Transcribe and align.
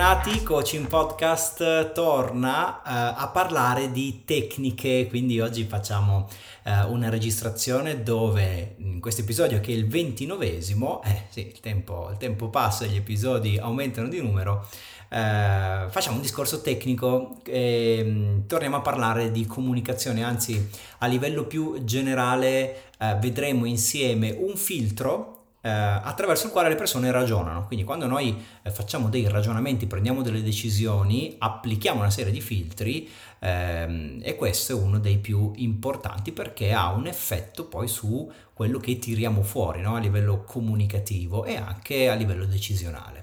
bentornati. 0.00 0.42
Coaching 0.42 0.86
Podcast 0.86 1.92
torna 1.92 2.78
uh, 2.78 2.80
a 3.22 3.30
parlare 3.30 3.92
di 3.92 4.22
tecniche, 4.24 5.06
quindi 5.10 5.40
oggi 5.40 5.64
facciamo 5.64 6.26
uh, 6.64 6.90
una 6.90 7.10
registrazione 7.10 8.02
dove 8.02 8.76
in 8.78 8.98
questo 8.98 9.20
episodio 9.20 9.60
che 9.60 9.72
è 9.72 9.76
il 9.76 9.86
ventinovesimo, 9.86 11.02
eh 11.02 11.24
sì, 11.28 11.48
il 11.48 11.60
tempo, 11.60 12.08
il 12.10 12.16
tempo 12.16 12.48
passa, 12.48 12.86
gli 12.86 12.96
episodi 12.96 13.58
aumentano 13.58 14.08
di 14.08 14.20
numero, 14.22 14.66
Uh, 15.10 15.90
facciamo 15.90 16.14
un 16.14 16.22
discorso 16.22 16.60
tecnico 16.60 17.40
e 17.44 18.00
um, 18.00 18.46
torniamo 18.46 18.76
a 18.76 18.80
parlare 18.80 19.32
di 19.32 19.44
comunicazione, 19.44 20.22
anzi 20.22 20.70
a 20.98 21.06
livello 21.08 21.46
più 21.46 21.82
generale 21.82 22.82
uh, 22.96 23.18
vedremo 23.18 23.64
insieme 23.64 24.30
un 24.30 24.54
filtro 24.54 25.34
eh, 25.34 25.39
attraverso 25.68 26.46
il 26.46 26.52
quale 26.52 26.68
le 26.68 26.74
persone 26.74 27.10
ragionano. 27.10 27.66
Quindi 27.66 27.84
quando 27.84 28.06
noi 28.06 28.42
eh, 28.62 28.70
facciamo 28.70 29.08
dei 29.08 29.28
ragionamenti, 29.28 29.86
prendiamo 29.86 30.22
delle 30.22 30.42
decisioni, 30.42 31.36
applichiamo 31.38 32.00
una 32.00 32.10
serie 32.10 32.32
di 32.32 32.40
filtri 32.40 33.08
ehm, 33.40 34.20
e 34.22 34.36
questo 34.36 34.72
è 34.72 34.74
uno 34.74 34.98
dei 34.98 35.18
più 35.18 35.52
importanti 35.56 36.32
perché 36.32 36.72
ha 36.72 36.90
un 36.92 37.06
effetto 37.06 37.66
poi 37.66 37.88
su 37.88 38.30
quello 38.54 38.78
che 38.78 38.98
tiriamo 38.98 39.42
fuori 39.42 39.80
no? 39.80 39.96
a 39.96 39.98
livello 39.98 40.44
comunicativo 40.44 41.44
e 41.44 41.56
anche 41.56 42.08
a 42.08 42.14
livello 42.14 42.46
decisionale 42.46 43.19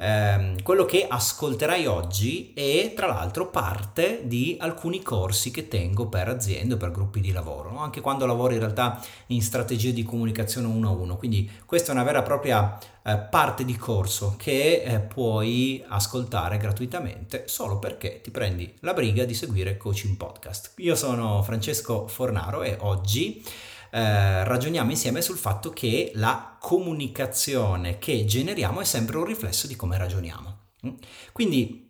ehm, 0.00 0.62
quello 0.62 0.84
che 0.84 1.06
ascolterai 1.06 1.86
oggi 1.86 2.52
è 2.54 2.92
tra 2.96 3.06
l'altro 3.06 3.48
parte 3.50 4.22
di 4.24 4.56
alcuni 4.58 5.02
corsi 5.02 5.50
che 5.50 5.68
tengo 5.68 6.06
per 6.06 6.28
aziende 6.28 6.76
per 6.76 6.90
gruppi 6.90 7.20
di 7.20 7.32
lavoro, 7.32 7.70
no? 7.70 7.80
anche 7.80 8.00
quando 8.00 8.24
lavoro 8.26 8.54
in 8.54 8.60
realtà 8.60 9.00
in 9.26 9.42
strategie 9.42 9.92
di 9.92 10.02
comunicazione 10.02 10.66
uno 10.66 10.88
a 10.88 10.92
uno, 10.92 11.16
quindi 11.16 11.48
questa 11.66 11.92
è 11.92 11.94
una 11.94 12.04
vera 12.04 12.20
e 12.20 12.22
propria 12.22 12.78
eh, 13.02 13.16
parte 13.16 13.64
di 13.64 13.76
corso 13.76 14.34
che 14.36 14.82
eh, 14.82 15.00
puoi 15.00 15.84
ascoltare 15.86 16.56
gratuitamente 16.56 17.44
solo 17.46 17.78
perché 17.78 18.20
ti 18.22 18.30
prendi 18.30 18.72
la 18.80 18.94
briga 18.94 19.24
di 19.24 19.34
seguire 19.34 19.76
Coaching 19.76 20.16
Podcast. 20.16 20.72
Io 20.76 20.94
sono 20.94 21.42
Francesco 21.42 22.06
Fornaro 22.06 22.62
e 22.62 22.76
oggi 22.80 23.42
eh, 23.90 24.44
ragioniamo 24.44 24.90
insieme 24.90 25.22
sul 25.22 25.36
fatto 25.36 25.70
che 25.70 26.12
la 26.14 26.56
comunicazione 26.58 27.98
che 27.98 28.24
generiamo 28.24 28.80
è 28.80 28.84
sempre 28.84 29.18
un 29.18 29.24
riflesso 29.24 29.66
di 29.66 29.76
come 29.76 29.98
ragioniamo. 29.98 30.58
Mm? 30.86 30.94
Quindi 31.32 31.88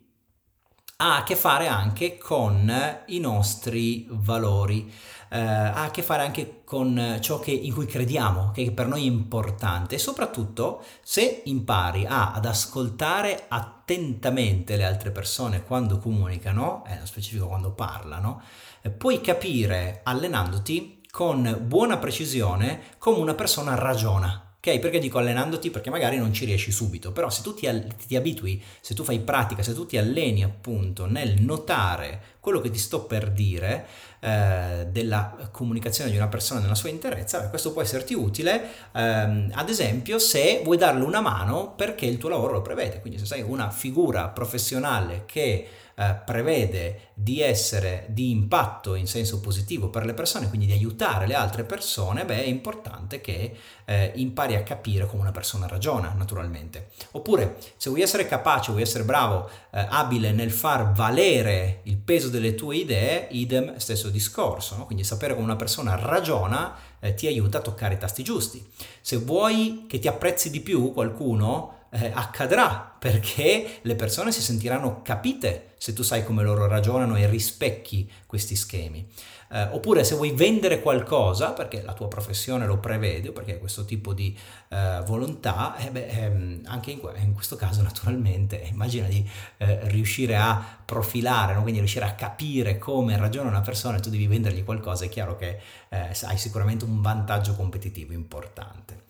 ha 1.01 1.17
a 1.17 1.23
che 1.23 1.35
fare 1.35 1.67
anche 1.67 2.17
con 2.17 2.71
i 3.07 3.19
nostri 3.19 4.05
valori, 4.11 4.91
eh, 5.29 5.39
ha 5.39 5.83
a 5.83 5.89
che 5.89 6.03
fare 6.03 6.21
anche 6.21 6.61
con 6.63 7.17
ciò 7.21 7.39
che, 7.39 7.51
in 7.51 7.73
cui 7.73 7.87
crediamo, 7.87 8.51
che 8.51 8.71
per 8.71 8.87
noi 8.87 9.01
è 9.01 9.07
importante 9.07 9.95
e 9.95 9.97
soprattutto 9.97 10.83
se 11.01 11.41
impari 11.45 12.05
a, 12.05 12.33
ad 12.33 12.45
ascoltare 12.45 13.45
attentamente 13.47 14.77
le 14.77 14.83
altre 14.83 15.09
persone 15.09 15.63
quando 15.63 15.97
comunicano, 15.97 16.83
eh, 16.85 16.93
nello 16.93 17.07
specifico 17.07 17.47
quando 17.47 17.71
parlano, 17.71 18.43
eh, 18.81 18.91
puoi 18.91 19.21
capire 19.21 20.01
allenandoti 20.03 21.00
con 21.11 21.59
buona 21.67 21.97
precisione 21.97 22.81
come 22.97 23.19
una 23.19 23.35
persona 23.35 23.75
ragiona. 23.75 24.55
Ok, 24.63 24.79
perché 24.79 24.99
dico 24.99 25.17
allenandoti? 25.17 25.71
Perché 25.71 25.89
magari 25.89 26.17
non 26.17 26.31
ci 26.31 26.45
riesci 26.45 26.71
subito, 26.71 27.11
però 27.11 27.29
se 27.29 27.41
tu 27.41 27.53
ti, 27.53 27.67
ti, 28.07 28.15
abitui, 28.15 28.61
se 28.79 28.93
tu 28.93 29.03
fai 29.03 29.19
pratica, 29.19 29.63
se 29.63 29.73
tu 29.73 29.87
ti 29.87 29.97
alleni 29.97 30.43
appunto 30.43 31.07
nel 31.07 31.41
notare 31.41 32.37
quello 32.39 32.61
che 32.61 32.69
ti 32.69 32.77
sto 32.77 33.05
per 33.05 33.31
dire 33.31 33.87
eh, 34.23 34.87
della 34.91 35.49
comunicazione 35.51 36.11
di 36.11 36.15
una 36.15 36.27
persona 36.27 36.59
nella 36.59 36.75
sua 36.75 36.89
interezza, 36.89 37.39
beh, 37.39 37.49
questo 37.49 37.73
può 37.73 37.81
esserti 37.81 38.13
utile, 38.13 38.61
ehm, 38.93 39.51
ad 39.53 39.67
esempio 39.67 40.19
se 40.19 40.61
vuoi 40.63 40.77
darle 40.77 41.03
una 41.03 41.21
mano 41.21 41.73
perché 41.75 42.05
il 42.05 42.19
tuo 42.19 42.29
lavoro 42.29 42.53
lo 42.53 42.61
prevede, 42.61 43.01
quindi 43.01 43.17
se 43.17 43.25
sei 43.25 43.41
una 43.41 43.71
figura 43.71 44.27
professionale 44.29 45.23
che 45.25 45.67
eh, 45.95 46.15
prevede 46.25 47.09
di 47.13 47.41
essere 47.41 48.05
di 48.09 48.31
impatto 48.31 48.95
in 48.95 49.05
senso 49.07 49.39
positivo 49.39 49.89
per 49.89 50.05
le 50.05 50.13
persone, 50.13 50.47
quindi 50.49 50.65
di 50.65 50.71
aiutare 50.71 51.27
le 51.27 51.35
altre 51.35 51.63
persone, 51.63 52.25
beh, 52.25 52.43
è 52.43 52.47
importante 52.47 53.21
che 53.21 53.55
eh, 53.85 54.11
impari 54.15 54.55
a 54.55 54.63
capire 54.63 55.05
come 55.05 55.21
una 55.21 55.31
persona 55.31 55.67
ragiona, 55.67 56.13
naturalmente. 56.17 56.89
Oppure, 57.11 57.57
se 57.77 57.89
vuoi 57.89 58.01
essere 58.01 58.25
capace, 58.25 58.71
vuoi 58.71 58.83
essere 58.83 59.03
bravo, 59.03 59.49
eh, 59.71 59.85
abile 59.89 60.31
nel 60.31 60.51
far 60.51 60.91
valere 60.93 61.81
il 61.83 61.97
peso 61.97 62.29
delle 62.29 62.55
tue 62.55 62.77
idee, 62.77 63.27
idem 63.31 63.77
stesso 63.77 64.09
discorso, 64.11 64.75
no? 64.75 64.85
quindi 64.85 65.03
sapere 65.03 65.33
come 65.33 65.45
una 65.45 65.55
persona 65.55 65.95
ragiona 65.95 66.75
eh, 66.99 67.13
ti 67.13 67.27
aiuta 67.27 67.59
a 67.59 67.61
toccare 67.61 67.95
i 67.95 67.97
tasti 67.97 68.23
giusti. 68.23 68.65
Se 69.01 69.17
vuoi 69.17 69.85
che 69.87 69.99
ti 69.99 70.07
apprezzi 70.07 70.49
di 70.49 70.61
più 70.61 70.93
qualcuno, 70.93 71.79
eh, 71.91 72.11
accadrà 72.13 72.95
perché 72.97 73.79
le 73.81 73.95
persone 73.95 74.31
si 74.31 74.41
sentiranno 74.41 75.01
capite 75.01 75.73
se 75.77 75.93
tu 75.93 76.03
sai 76.03 76.23
come 76.23 76.43
loro 76.43 76.67
ragionano 76.67 77.15
e 77.15 77.27
rispecchi 77.27 78.09
questi 78.27 78.55
schemi. 78.55 79.07
Eh, 79.53 79.63
oppure 79.63 80.05
se 80.05 80.15
vuoi 80.15 80.31
vendere 80.31 80.79
qualcosa, 80.79 81.51
perché 81.51 81.81
la 81.81 81.93
tua 81.93 82.07
professione 82.07 82.65
lo 82.65 82.77
prevede, 82.77 83.29
o 83.29 83.31
perché 83.33 83.53
hai 83.53 83.59
questo 83.59 83.83
tipo 83.83 84.13
di 84.13 84.37
eh, 84.69 85.01
volontà, 85.05 85.75
eh 85.75 85.91
beh, 85.91 86.07
ehm, 86.07 86.61
anche 86.65 86.91
in, 86.91 87.01
in, 87.17 87.33
questo 87.33 87.57
caso 87.57 87.81
naturalmente 87.81 88.55
immagina 88.71 89.07
di 89.07 89.27
eh, 89.57 89.79
riuscire 89.89 90.37
a 90.37 90.63
profilare, 90.85 91.55
no? 91.55 91.61
quindi 91.63 91.79
riuscire 91.79 92.05
a 92.05 92.13
capire 92.13 92.77
come 92.77 93.17
ragiona 93.17 93.49
una 93.49 93.61
persona 93.61 93.97
e 93.97 93.99
tu 93.99 94.09
devi 94.09 94.27
vendergli 94.27 94.63
qualcosa, 94.63 95.03
è 95.03 95.09
chiaro 95.09 95.35
che 95.35 95.59
eh, 95.89 96.15
hai 96.21 96.37
sicuramente 96.37 96.85
un 96.85 97.01
vantaggio 97.01 97.53
competitivo 97.55 98.13
importante. 98.13 99.00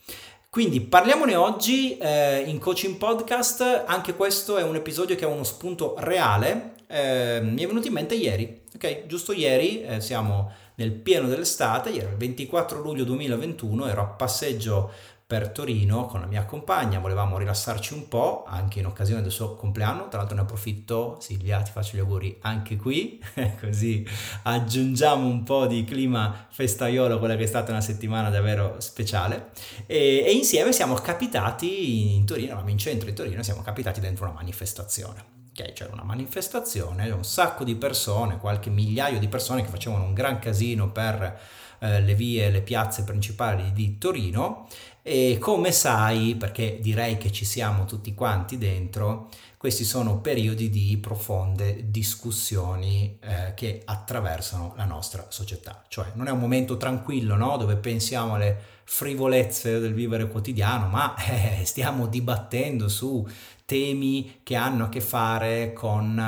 Quindi 0.54 0.82
parliamone 0.82 1.34
oggi 1.36 1.98
eh, 1.98 2.40
in 2.46 2.60
Coaching 2.60 2.98
Podcast, 2.98 3.86
anche 3.86 4.16
questo 4.16 4.58
è 4.58 4.64
un 4.64 4.76
episodio 4.76 5.16
che 5.16 5.24
ha 5.24 5.30
uno 5.30 5.46
spunto 5.46 5.96
reale, 6.00 6.74
eh, 6.88 7.40
mi 7.42 7.64
è 7.64 7.68
venuto 7.68 7.88
in 7.88 7.94
mente 7.94 8.16
ieri, 8.16 8.64
ok? 8.76 9.06
Giusto 9.06 9.32
ieri, 9.32 9.82
eh, 9.82 10.02
siamo 10.02 10.52
nel 10.76 10.92
pieno 10.92 11.30
dell'estate, 11.30 11.92
ieri 11.92 12.10
il 12.12 12.18
24 12.18 12.82
luglio 12.82 13.06
2021, 13.06 13.88
ero 13.88 14.02
a 14.02 14.08
passeggio 14.08 14.92
per 15.32 15.48
Torino 15.48 16.08
con 16.08 16.20
la 16.20 16.26
mia 16.26 16.44
compagna, 16.44 17.00
volevamo 17.00 17.38
rilassarci 17.38 17.94
un 17.94 18.10
po' 18.10 18.44
anche 18.46 18.80
in 18.80 18.86
occasione 18.86 19.22
del 19.22 19.32
suo 19.32 19.56
compleanno, 19.56 20.10
tra 20.10 20.18
l'altro 20.18 20.36
ne 20.36 20.42
approfitto. 20.42 21.20
Silvia, 21.22 21.62
ti 21.62 21.72
faccio 21.72 21.96
gli 21.96 22.02
auguri 22.02 22.38
anche 22.42 22.76
qui, 22.76 23.18
così 23.62 24.06
aggiungiamo 24.44 25.26
un 25.26 25.44
po' 25.44 25.68
di 25.68 25.86
clima 25.86 26.48
festaiolo, 26.50 27.18
quella 27.18 27.38
che 27.38 27.44
è 27.44 27.48
stata 27.48 27.72
una 27.72 27.80
settimana 27.80 28.30
davvero 28.30 28.82
speciale. 28.82 29.52
E, 29.86 30.22
e 30.26 30.32
insieme 30.34 30.74
siamo 30.74 30.96
capitati 30.96 32.14
in 32.14 32.26
Torino, 32.26 32.62
in 32.66 32.78
centro 32.78 33.08
di 33.08 33.16
Torino, 33.16 33.42
siamo 33.42 33.62
capitati 33.62 34.02
dentro 34.02 34.26
una 34.26 34.34
manifestazione. 34.34 35.24
Okay, 35.54 35.72
c'era 35.72 35.94
una 35.94 36.04
manifestazione, 36.04 37.10
un 37.10 37.24
sacco 37.24 37.64
di 37.64 37.76
persone, 37.76 38.38
qualche 38.38 38.70
migliaio 38.70 39.18
di 39.18 39.30
persone 39.30 39.62
che 39.62 39.70
facevano 39.70 40.04
un 40.04 40.14
gran 40.14 40.40
casino 40.40 40.92
per 40.92 41.40
eh, 41.84 42.00
le 42.02 42.14
vie, 42.14 42.50
le 42.50 42.62
piazze 42.62 43.04
principali 43.04 43.74
di 43.74 43.98
Torino 43.98 44.68
e 45.04 45.38
come 45.40 45.72
sai, 45.72 46.36
perché 46.36 46.78
direi 46.80 47.18
che 47.18 47.32
ci 47.32 47.44
siamo 47.44 47.86
tutti 47.86 48.14
quanti 48.14 48.60
dentro, 48.60 49.30
questi 49.58 49.84
sono 49.84 50.20
periodi 50.20 50.70
di 50.70 50.96
profonde 50.98 51.90
discussioni 51.90 53.18
eh, 53.20 53.54
che 53.56 53.82
attraversano 53.84 54.74
la 54.78 54.86
nostra 54.86 55.26
società. 55.30 55.84
Cioè 55.88 56.12
non 56.14 56.28
è 56.28 56.32
un 56.32 56.40
momento 56.40 56.78
tranquillo 56.78 57.36
no? 57.36 57.58
dove 57.58 57.78
pensiamo 57.78 58.36
alle 58.36 58.58
frivolezze 58.84 59.80
del 59.80 59.94
vivere 59.94 60.28
quotidiano, 60.28 60.88
ma 60.88 61.16
eh, 61.18 61.66
stiamo 61.66 62.06
dibattendo 62.06 62.88
su 62.88 63.28
temi 63.66 64.42
che 64.44 64.56
hanno 64.56 64.86
a 64.86 64.90
che 64.90 65.02
fare 65.02 65.74
con 65.74 66.20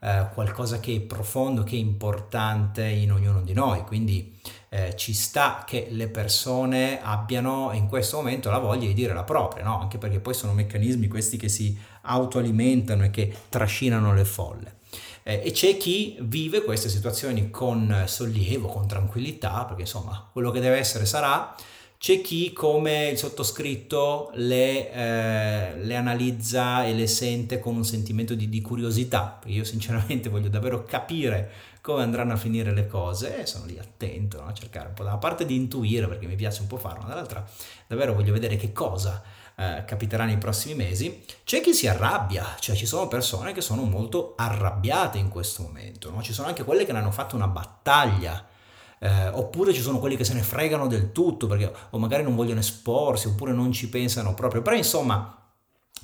eh, 0.00 0.28
qualcosa 0.32 0.80
che 0.80 0.96
è 0.96 1.00
profondo, 1.00 1.62
che 1.62 1.76
è 1.76 1.78
importante 1.78 2.86
in 2.86 3.12
ognuno 3.12 3.42
di 3.42 3.52
noi. 3.52 3.82
Quindi 3.82 4.34
eh, 4.68 4.94
ci 4.96 5.14
sta 5.14 5.64
che 5.66 5.88
le 5.90 6.08
persone 6.08 7.00
abbiano 7.02 7.70
in 7.72 7.86
questo 7.88 8.16
momento 8.16 8.50
la 8.50 8.58
voglia 8.58 8.86
di 8.86 8.94
dire 8.94 9.14
la 9.14 9.24
propria, 9.24 9.64
no? 9.64 9.80
anche 9.80 9.98
perché 9.98 10.20
poi 10.20 10.34
sono 10.34 10.52
meccanismi 10.52 11.08
questi 11.08 11.36
che 11.36 11.48
si 11.48 11.78
autoalimentano 12.02 13.04
e 13.04 13.10
che 13.10 13.32
trascinano 13.48 14.12
le 14.14 14.24
folle. 14.24 14.74
Eh, 15.22 15.42
e 15.44 15.50
c'è 15.50 15.76
chi 15.76 16.16
vive 16.20 16.62
queste 16.62 16.88
situazioni 16.88 17.50
con 17.50 18.04
sollievo, 18.06 18.68
con 18.68 18.86
tranquillità, 18.86 19.64
perché 19.64 19.82
insomma 19.82 20.28
quello 20.32 20.50
che 20.50 20.60
deve 20.60 20.76
essere 20.76 21.04
sarà. 21.04 21.54
C'è 21.98 22.20
chi 22.20 22.52
come 22.52 23.08
il 23.08 23.16
sottoscritto 23.16 24.30
le, 24.34 24.92
eh, 24.92 25.78
le, 25.78 25.96
analizza 25.96 26.84
e 26.84 26.92
le 26.92 27.06
sente 27.06 27.58
con 27.58 27.74
un 27.74 27.84
sentimento 27.84 28.34
di, 28.34 28.50
di 28.50 28.60
curiosità, 28.60 29.40
io 29.46 29.64
sinceramente 29.64 30.28
voglio 30.30 30.50
davvero 30.50 30.84
capire 30.84 31.50
come 31.86 32.02
andranno 32.02 32.32
a 32.32 32.36
finire 32.36 32.72
le 32.72 32.88
cose 32.88 33.42
e 33.42 33.46
sono 33.46 33.64
lì 33.64 33.78
attento 33.78 34.40
no? 34.40 34.48
a 34.48 34.52
cercare 34.52 34.88
un 34.88 34.94
po' 34.94 35.04
da 35.04 35.10
una 35.10 35.18
parte 35.18 35.46
di 35.46 35.54
intuire 35.54 36.08
perché 36.08 36.26
mi 36.26 36.34
piace 36.34 36.62
un 36.62 36.66
po' 36.66 36.78
farlo, 36.78 37.02
ma 37.02 37.10
dall'altra 37.10 37.46
davvero 37.86 38.12
voglio 38.12 38.32
vedere 38.32 38.56
che 38.56 38.72
cosa 38.72 39.22
eh, 39.54 39.84
capiterà 39.86 40.24
nei 40.24 40.36
prossimi 40.36 40.74
mesi. 40.74 41.24
C'è 41.44 41.60
chi 41.60 41.72
si 41.72 41.86
arrabbia, 41.86 42.56
cioè 42.58 42.74
ci 42.74 42.86
sono 42.86 43.06
persone 43.06 43.52
che 43.52 43.60
sono 43.60 43.84
molto 43.84 44.34
arrabbiate 44.36 45.18
in 45.18 45.28
questo 45.28 45.62
momento, 45.62 46.10
no? 46.10 46.22
ci 46.22 46.32
sono 46.32 46.48
anche 46.48 46.64
quelle 46.64 46.84
che 46.84 46.90
ne 46.90 46.98
hanno 46.98 47.12
fatto 47.12 47.36
una 47.36 47.46
battaglia. 47.46 48.44
Eh, 48.98 49.28
oppure 49.28 49.72
ci 49.72 49.80
sono 49.80 50.00
quelli 50.00 50.16
che 50.16 50.24
se 50.24 50.34
ne 50.34 50.42
fregano 50.42 50.88
del 50.88 51.12
tutto 51.12 51.46
perché 51.46 51.72
o 51.90 51.98
magari 51.98 52.24
non 52.24 52.34
vogliono 52.34 52.60
esporsi 52.60 53.28
oppure 53.28 53.52
non 53.52 53.70
ci 53.70 53.90
pensano 53.90 54.32
proprio 54.32 54.62
però 54.62 54.74
insomma 54.74 55.36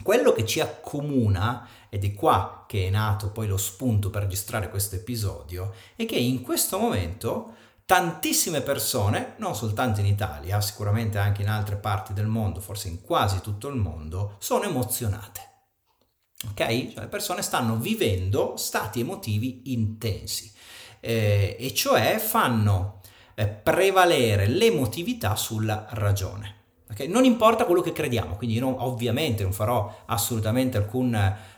Quello 0.03 0.33
che 0.33 0.45
ci 0.45 0.59
accomuna, 0.59 1.67
ed 1.95 2.05
è 2.05 2.15
qua 2.15 2.65
che 2.67 2.87
è 2.87 2.91
nato 2.91 3.33
poi 3.33 3.47
lo 3.47 3.59
spunto 3.59 4.09
per 4.09 4.23
registrare 4.23 4.71
questo 4.71 4.95
episodio, 4.95 5.75
è 5.95 6.07
che 6.07 6.17
in 6.17 6.41
questo 6.41 6.79
momento 6.79 7.53
tantissime 7.85 8.63
persone, 8.63 9.35
non 9.37 9.55
soltanto 9.55 10.01
in 10.01 10.07
Italia, 10.07 10.59
sicuramente 10.63 11.19
anche 11.19 11.43
in 11.43 11.51
altre 11.51 11.77
parti 11.77 12.15
del 12.15 12.29
mondo, 12.29 12.61
forse 12.61 12.89
in 12.89 13.03
quasi 13.03 13.43
tutto 13.43 13.69
il 13.69 13.75
mondo, 13.75 14.37
sono 14.39 14.65
emozionate. 14.65 15.41
Ok? 16.49 16.57
Cioè, 16.57 17.01
le 17.01 17.09
persone 17.09 17.43
stanno 17.43 17.77
vivendo 17.77 18.57
stati 18.57 19.01
emotivi 19.01 19.75
intensi 19.75 20.51
eh, 20.99 21.59
e 21.61 21.75
cioè 21.75 22.17
fanno 22.17 23.03
eh, 23.35 23.47
prevalere 23.49 24.47
l'emotività 24.47 25.37
sulla 25.37 25.89
ragione. 25.91 26.62
Okay? 26.93 27.09
Non 27.09 27.25
importa 27.25 27.65
quello 27.65 27.81
che 27.81 27.93
crediamo, 27.93 28.37
quindi 28.37 28.57
io 28.57 28.63
non, 28.63 28.75
ovviamente 28.79 29.43
non 29.43 29.53
farò 29.53 30.03
assolutamente 30.07 30.77
alcun 30.77 31.15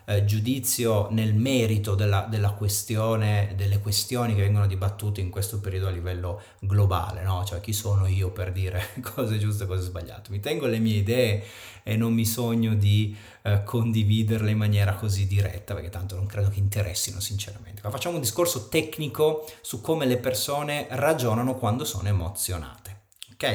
eh, 0.07 0.25
giudizio 0.25 1.09
nel 1.11 1.35
merito 1.35 1.95
della, 1.95 2.27
della, 2.29 2.51
questione, 2.51 3.55
delle 3.57 3.79
questioni 3.79 4.35
che 4.35 4.43
vengono 4.43 4.67
dibattute 4.67 5.21
in 5.21 5.31
questo 5.31 5.61
periodo 5.61 5.89
a 5.89 5.91
livello 5.91 6.43
globale, 6.61 7.23
no? 7.23 7.45
Cioè 7.45 7.61
chi 7.61 7.73
sono 7.73 8.07
io 8.07 8.31
per 8.31 8.53
dire 8.53 8.89
cose 9.15 9.39
giuste 9.39 9.65
e 9.65 9.67
cose 9.67 9.83
sbagliate? 9.83 10.31
Mi 10.31 10.41
tengo 10.41 10.67
le 10.67 10.79
mie 10.79 10.97
idee 10.97 11.43
e 11.83 11.97
non 11.97 12.13
mi 12.13 12.25
sogno 12.25 12.75
di 12.75 13.17
eh, 13.43 13.63
condividerle 13.63 14.51
in 14.51 14.59
maniera 14.59 14.95
così 14.95 15.27
diretta, 15.27 15.75
perché 15.75 15.91
tanto 15.91 16.17
non 16.17 16.27
credo 16.27 16.49
che 16.49 16.59
interessino 16.59 17.21
sinceramente. 17.21 17.81
Ma 17.83 17.91
facciamo 17.91 18.17
un 18.17 18.23
discorso 18.23 18.69
tecnico 18.69 19.45
su 19.61 19.81
come 19.81 20.07
le 20.07 20.19
persone 20.19 20.87
ragionano 20.91 21.57
quando 21.57 21.85
sono 21.85 22.09
emozionate. 22.09 22.84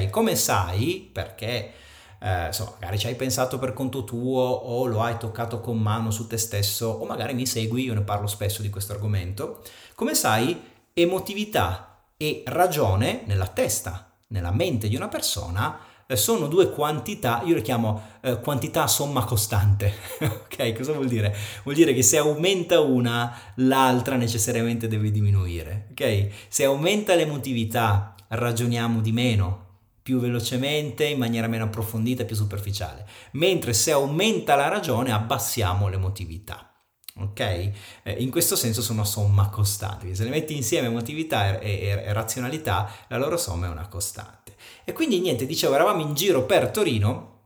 Come 0.10 0.36
sai, 0.36 1.10
perché 1.12 1.74
eh, 2.20 2.48
insomma, 2.48 2.72
magari 2.80 3.00
ci 3.00 3.08
hai 3.08 3.16
pensato 3.16 3.58
per 3.58 3.74
conto 3.74 4.04
tuo 4.04 4.42
o 4.42 4.86
lo 4.86 5.02
hai 5.02 5.18
toccato 5.18 5.62
con 5.62 5.78
mano 5.78 6.12
su 6.12 6.28
te 6.28 6.38
stesso 6.38 6.88
o 6.88 7.06
magari 7.06 7.34
mi 7.34 7.46
segui, 7.46 7.84
io 7.84 7.94
ne 7.94 8.02
parlo 8.02 8.28
spesso 8.28 8.62
di 8.62 8.70
questo 8.70 8.94
argomento. 8.94 9.62
Come 9.96 10.14
sai, 10.16 10.62
emotività 10.94 12.04
e 12.18 12.44
ragione 12.48 13.24
nella 13.26 13.48
testa, 13.48 14.12
nella 14.28 14.52
mente 14.52 14.88
di 14.88 14.96
una 14.96 15.08
persona 15.08 15.80
eh, 16.12 16.16
sono 16.16 16.48
due 16.48 16.72
quantità, 16.72 17.44
io 17.46 17.56
le 17.56 17.62
chiamo 17.62 18.02
eh, 18.22 18.40
quantità 18.40 18.88
somma 18.88 19.24
costante. 19.24 19.94
ok, 20.20 20.74
cosa 20.74 20.94
vuol 20.94 21.08
dire? 21.08 21.36
Vuol 21.64 21.76
dire 21.76 21.94
che 21.94 22.02
se 22.02 22.18
aumenta 22.18 22.80
una, 22.80 23.38
l'altra 23.56 24.16
necessariamente 24.16 24.88
deve 24.88 25.12
diminuire. 25.12 25.88
Ok? 25.92 26.30
Se 26.48 26.64
aumenta 26.64 27.14
l'emotività, 27.14 28.16
ragioniamo 28.28 29.02
di 29.02 29.12
meno, 29.12 29.68
più 30.10 30.18
velocemente, 30.18 31.06
in 31.06 31.20
maniera 31.20 31.46
meno 31.46 31.66
approfondita, 31.66 32.26
più 32.26 32.36
superficiale. 32.36 33.06
Mentre 33.34 33.74
se 33.74 33.92
aumenta 33.92 34.56
la 34.56 34.68
ragione 34.68 35.12
abbassiamo 35.12 35.88
l'emotività. 35.88 36.74
Ok? 37.18 37.40
Eh, 37.40 37.74
in 38.18 38.32
questo 38.32 38.56
senso 38.56 38.82
sono 38.82 39.04
somma 39.04 39.50
costante. 39.50 40.16
Se 40.16 40.24
le 40.24 40.32
metti 40.32 40.56
insieme 40.56 40.88
emotività 40.88 41.60
e, 41.60 41.70
e, 41.70 41.88
e 41.90 42.14
razionalità, 42.14 42.92
la 43.10 43.20
loro 43.20 43.38
somma 43.38 43.68
è 43.68 43.70
una 43.70 43.88
costante. 43.88 44.56
E 44.84 44.94
quindi 44.94 45.20
niente, 45.20 45.46
dicevo, 45.46 45.76
eravamo 45.76 46.02
in 46.02 46.16
giro 46.16 46.44
per 46.46 46.72
Torino 46.72 47.38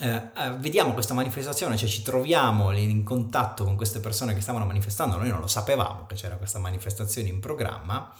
eh, 0.00 0.14
eh, 0.14 0.50
vediamo 0.58 0.92
questa 0.92 1.14
manifestazione, 1.14 1.78
cioè 1.78 1.88
ci 1.88 2.02
troviamo 2.02 2.70
in 2.76 3.02
contatto 3.02 3.64
con 3.64 3.76
queste 3.76 3.98
persone 3.98 4.34
che 4.34 4.42
stavano 4.42 4.66
manifestando, 4.66 5.16
noi 5.16 5.30
non 5.30 5.40
lo 5.40 5.46
sapevamo 5.46 6.04
che 6.06 6.14
c'era 6.14 6.36
questa 6.36 6.58
manifestazione 6.58 7.28
in 7.28 7.40
programma 7.40 8.14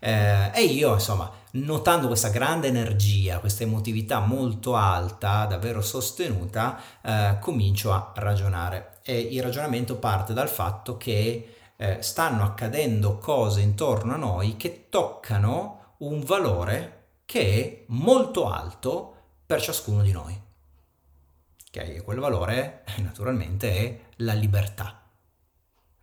eh, 0.00 0.50
e 0.52 0.64
io, 0.64 0.94
insomma, 0.94 1.30
notando 1.52 2.06
questa 2.08 2.30
grande 2.30 2.68
energia, 2.68 3.38
questa 3.38 3.62
emotività 3.62 4.18
molto 4.20 4.74
alta, 4.74 5.44
davvero 5.44 5.82
sostenuta, 5.82 6.80
eh, 7.02 7.36
comincio 7.40 7.92
a 7.92 8.12
ragionare. 8.16 8.98
E 9.04 9.18
il 9.18 9.42
ragionamento 9.42 9.96
parte 9.96 10.32
dal 10.32 10.48
fatto 10.48 10.96
che 10.96 11.54
eh, 11.76 11.98
stanno 12.00 12.42
accadendo 12.42 13.18
cose 13.18 13.60
intorno 13.60 14.14
a 14.14 14.18
noi 14.18 14.56
che 14.56 14.86
toccano 14.88 15.94
un 15.98 16.22
valore 16.22 16.96
che 17.24 17.40
è 17.40 17.84
molto 17.88 18.50
alto 18.50 19.14
per 19.46 19.60
ciascuno 19.60 20.02
di 20.02 20.12
noi. 20.12 20.48
Ok, 21.72 21.76
e 21.76 22.02
quel 22.02 22.18
valore 22.18 22.84
naturalmente 22.98 23.76
è 23.76 24.00
la 24.16 24.32
libertà. 24.32 24.99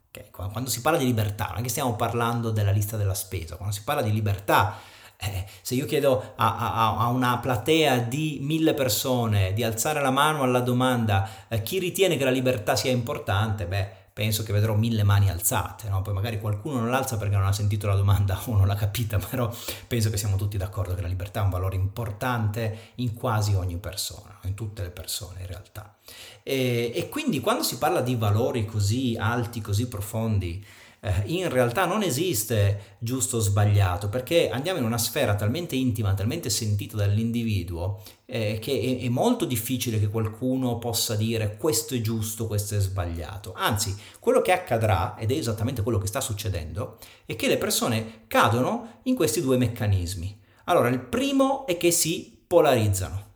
Okay? 0.09 0.29
Quando 0.31 0.69
si 0.69 0.81
parla 0.81 0.97
di 0.97 1.05
libertà, 1.05 1.47
non 1.49 1.59
è 1.59 1.61
che 1.61 1.69
stiamo 1.69 1.95
parlando 1.95 2.51
della 2.51 2.71
lista 2.71 2.97
della 2.97 3.13
spesa, 3.13 3.55
quando 3.55 3.73
si 3.73 3.83
parla 3.83 4.01
di 4.01 4.11
libertà, 4.11 4.77
eh, 5.19 5.45
se 5.61 5.73
io 5.73 5.85
chiedo 5.85 6.33
a, 6.35 6.57
a, 6.57 6.97
a, 6.97 7.07
una 7.07 7.39
platea 7.39 7.97
di 7.97 8.37
mille 8.41 8.75
persone 8.75 9.51
di 9.53 9.63
alzare 9.63 9.99
la 9.99 10.11
mano 10.11 10.43
alla 10.43 10.59
domanda 10.59 11.27
eh, 11.47 11.63
chi 11.63 11.79
ritiene 11.79 12.17
che 12.17 12.23
la 12.23 12.29
libertà 12.29 12.75
sia 12.75 12.91
importante, 12.91 13.65
beh, 13.65 13.91
penso 14.17 14.41
che 14.41 14.51
vedrò 14.51 14.73
mille 14.73 15.03
mani 15.03 15.29
alzate, 15.29 15.89
no? 15.89 16.01
poi 16.01 16.11
magari 16.11 16.39
qualcuno 16.39 16.79
non 16.79 16.89
l'alza 16.89 17.17
perché 17.17 17.35
non 17.35 17.45
ha 17.45 17.51
sentito 17.51 17.85
la 17.85 17.93
domanda 17.93 18.41
o 18.49 18.55
non 18.57 18.65
l'ha 18.65 18.73
capita, 18.73 19.19
però 19.19 19.53
penso 19.85 20.09
che 20.09 20.17
siamo 20.17 20.37
tutti 20.37 20.57
d'accordo 20.57 20.95
che 20.95 21.01
la 21.01 21.07
libertà 21.07 21.41
è 21.41 21.43
un 21.43 21.51
valore 21.51 21.75
importante 21.75 22.93
in 22.95 23.13
quasi 23.13 23.53
ogni 23.53 23.77
persona, 23.77 24.35
in 24.45 24.55
tutte 24.55 24.81
le 24.81 24.89
persone 24.89 25.41
in 25.41 25.45
realtà. 25.45 25.95
E, 26.41 26.91
e 26.95 27.09
quindi 27.09 27.41
quando 27.41 27.61
si 27.61 27.77
parla 27.77 28.01
di 28.01 28.15
valori 28.15 28.65
così 28.65 29.15
alti, 29.19 29.61
così 29.61 29.87
profondi, 29.87 30.65
eh, 31.07 31.23
in 31.27 31.49
realtà 31.49 31.85
non 31.85 32.03
esiste 32.03 32.97
giusto 32.99 33.37
o 33.37 33.39
sbagliato, 33.39 34.09
perché 34.09 34.49
andiamo 34.49 34.79
in 34.79 34.85
una 34.85 34.97
sfera 34.97 35.35
talmente 35.35 35.75
intima, 35.75 36.13
talmente 36.13 36.49
sentita 36.49 36.97
dall'individuo, 36.97 38.03
eh, 38.25 38.59
che 38.59 38.99
è, 38.99 39.05
è, 39.05 39.09
molto 39.09 39.45
difficile 39.45 39.99
che 39.99 40.09
qualcuno 40.09 40.77
possa 40.79 41.15
dire 41.15 41.55
questo 41.55 41.95
è 41.95 42.01
giusto, 42.01 42.47
questo 42.47 42.75
è 42.75 42.79
sbagliato. 42.79 43.53
Anzi, 43.55 43.95
quello 44.19 44.41
che 44.41 44.51
accadrà, 44.51 45.15
ed 45.17 45.31
è 45.31 45.35
esattamente 45.35 45.81
quello 45.81 45.97
che 45.97 46.07
sta 46.07 46.19
succedendo, 46.19 46.97
è 47.25 47.35
che 47.35 47.47
le 47.47 47.57
persone 47.57 48.23
cadono 48.27 48.99
in 49.03 49.15
questi 49.15 49.39
due 49.39 49.57
meccanismi. 49.57 50.39
Allora, 50.65 50.89
il 50.89 50.99
primo 50.99 51.65
è 51.65 51.77
che 51.77 51.91
si 51.91 52.37
polarizzano 52.45 53.26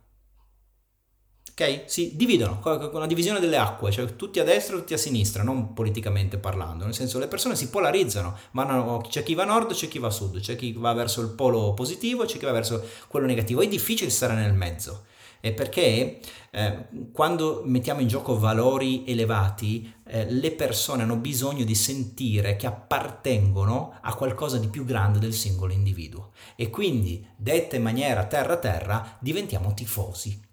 ok? 1.52 1.84
Si 1.86 2.16
dividono 2.16 2.58
con 2.58 2.90
una 2.92 3.06
divisione 3.06 3.40
delle 3.40 3.58
acque, 3.58 3.90
cioè 3.90 4.16
tutti 4.16 4.40
a 4.40 4.44
destra 4.44 4.76
e 4.76 4.78
tutti 4.80 4.94
a 4.94 4.98
sinistra, 4.98 5.42
non 5.42 5.74
politicamente 5.74 6.38
parlando, 6.38 6.84
nel 6.84 6.94
senso 6.94 7.18
le 7.18 7.28
persone 7.28 7.56
si 7.56 7.68
polarizzano, 7.68 8.36
vanno, 8.52 9.02
c'è 9.08 9.22
chi 9.22 9.34
va 9.34 9.42
a 9.42 9.46
nord, 9.46 9.72
c'è 9.72 9.88
chi 9.88 9.98
va 9.98 10.08
a 10.08 10.10
sud, 10.10 10.40
c'è 10.40 10.56
chi 10.56 10.72
va 10.72 10.92
verso 10.92 11.20
il 11.20 11.28
polo 11.28 11.74
positivo, 11.74 12.24
c'è 12.24 12.38
chi 12.38 12.44
va 12.44 12.52
verso 12.52 12.84
quello 13.08 13.26
negativo, 13.26 13.60
è 13.60 13.68
difficile 13.68 14.10
stare 14.10 14.34
nel 14.34 14.54
mezzo. 14.54 15.04
E 15.44 15.52
perché 15.52 16.20
eh, 16.52 16.86
quando 17.10 17.62
mettiamo 17.64 18.00
in 18.00 18.06
gioco 18.06 18.38
valori 18.38 19.02
elevati, 19.08 19.92
eh, 20.06 20.30
le 20.30 20.52
persone 20.52 21.02
hanno 21.02 21.16
bisogno 21.16 21.64
di 21.64 21.74
sentire 21.74 22.54
che 22.54 22.68
appartengono 22.68 23.98
a 24.00 24.14
qualcosa 24.14 24.58
di 24.58 24.68
più 24.68 24.84
grande 24.84 25.18
del 25.18 25.32
singolo 25.32 25.72
individuo. 25.72 26.30
E 26.54 26.70
quindi, 26.70 27.26
detta 27.34 27.74
in 27.74 27.82
maniera 27.82 28.24
terra-terra, 28.26 29.16
diventiamo 29.18 29.74
tifosi 29.74 30.50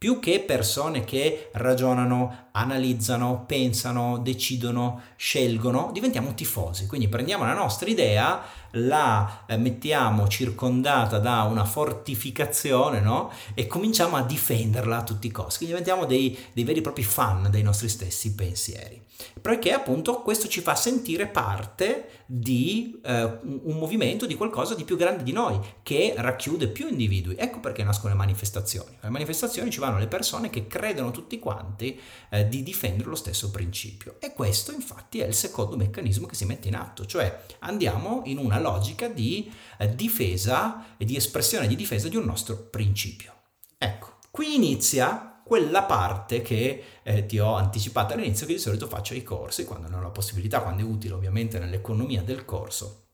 più 0.00 0.18
che 0.18 0.40
persone 0.40 1.04
che 1.04 1.50
ragionano, 1.52 2.46
analizzano, 2.52 3.44
pensano, 3.46 4.16
decidono, 4.16 5.02
scelgono, 5.14 5.90
diventiamo 5.92 6.32
tifosi. 6.32 6.86
Quindi 6.86 7.06
prendiamo 7.06 7.44
la 7.44 7.52
nostra 7.52 7.86
idea, 7.86 8.40
la 8.70 9.44
eh, 9.44 9.58
mettiamo 9.58 10.26
circondata 10.26 11.18
da 11.18 11.42
una 11.42 11.66
fortificazione 11.66 13.00
no? 13.00 13.30
e 13.52 13.66
cominciamo 13.66 14.16
a 14.16 14.22
difenderla 14.22 14.96
a 14.96 15.02
tutti 15.02 15.26
i 15.26 15.30
costi. 15.30 15.66
Quindi 15.66 15.74
diventiamo 15.74 16.06
dei, 16.06 16.34
dei 16.54 16.64
veri 16.64 16.78
e 16.78 16.82
propri 16.82 17.04
fan 17.04 17.48
dei 17.50 17.62
nostri 17.62 17.90
stessi 17.90 18.34
pensieri. 18.34 19.08
Perché 19.40 19.72
appunto 19.72 20.22
questo 20.22 20.48
ci 20.48 20.60
fa 20.60 20.74
sentire 20.74 21.26
parte 21.26 22.24
di 22.26 23.00
eh, 23.04 23.38
un 23.42 23.76
movimento, 23.78 24.26
di 24.26 24.34
qualcosa 24.34 24.74
di 24.74 24.84
più 24.84 24.96
grande 24.96 25.22
di 25.22 25.32
noi, 25.32 25.58
che 25.82 26.14
racchiude 26.16 26.68
più 26.68 26.88
individui. 26.88 27.36
Ecco 27.36 27.60
perché 27.60 27.82
nascono 27.82 28.12
le 28.12 28.18
manifestazioni. 28.18 28.96
Le 29.00 29.08
manifestazioni 29.08 29.70
ci 29.70 29.80
vanno 29.80 29.98
le 29.98 30.06
persone 30.06 30.50
che 30.50 30.66
credono 30.66 31.10
tutti 31.10 31.38
quanti 31.38 31.98
eh, 32.30 32.48
di 32.48 32.62
difendere 32.62 33.08
lo 33.08 33.16
stesso 33.16 33.50
principio. 33.50 34.16
E 34.20 34.32
questo 34.32 34.72
infatti 34.72 35.20
è 35.20 35.26
il 35.26 35.34
secondo 35.34 35.76
meccanismo 35.76 36.26
che 36.26 36.34
si 36.34 36.44
mette 36.44 36.68
in 36.68 36.76
atto, 36.76 37.06
cioè 37.06 37.44
andiamo 37.60 38.22
in 38.26 38.38
una 38.38 38.60
logica 38.60 39.08
di 39.08 39.50
eh, 39.78 39.94
difesa 39.94 40.96
e 40.96 41.04
di 41.04 41.16
espressione 41.16 41.66
di 41.66 41.76
difesa 41.76 42.08
di 42.08 42.16
un 42.16 42.24
nostro 42.24 42.56
principio. 42.56 43.32
Ecco, 43.78 44.18
qui 44.30 44.54
inizia 44.54 45.29
quella 45.50 45.82
parte 45.82 46.42
che 46.42 46.84
eh, 47.02 47.26
ti 47.26 47.40
ho 47.40 47.54
anticipato 47.54 48.14
all'inizio 48.14 48.46
che 48.46 48.52
di 48.52 48.60
solito 48.60 48.86
faccio 48.86 49.14
ai 49.14 49.24
corsi, 49.24 49.64
quando 49.64 49.88
ne 49.88 49.96
ho 49.96 50.00
la 50.00 50.10
possibilità, 50.10 50.60
quando 50.60 50.82
è 50.82 50.84
utile 50.84 51.14
ovviamente 51.14 51.58
nell'economia 51.58 52.22
del 52.22 52.44
corso, 52.44 53.06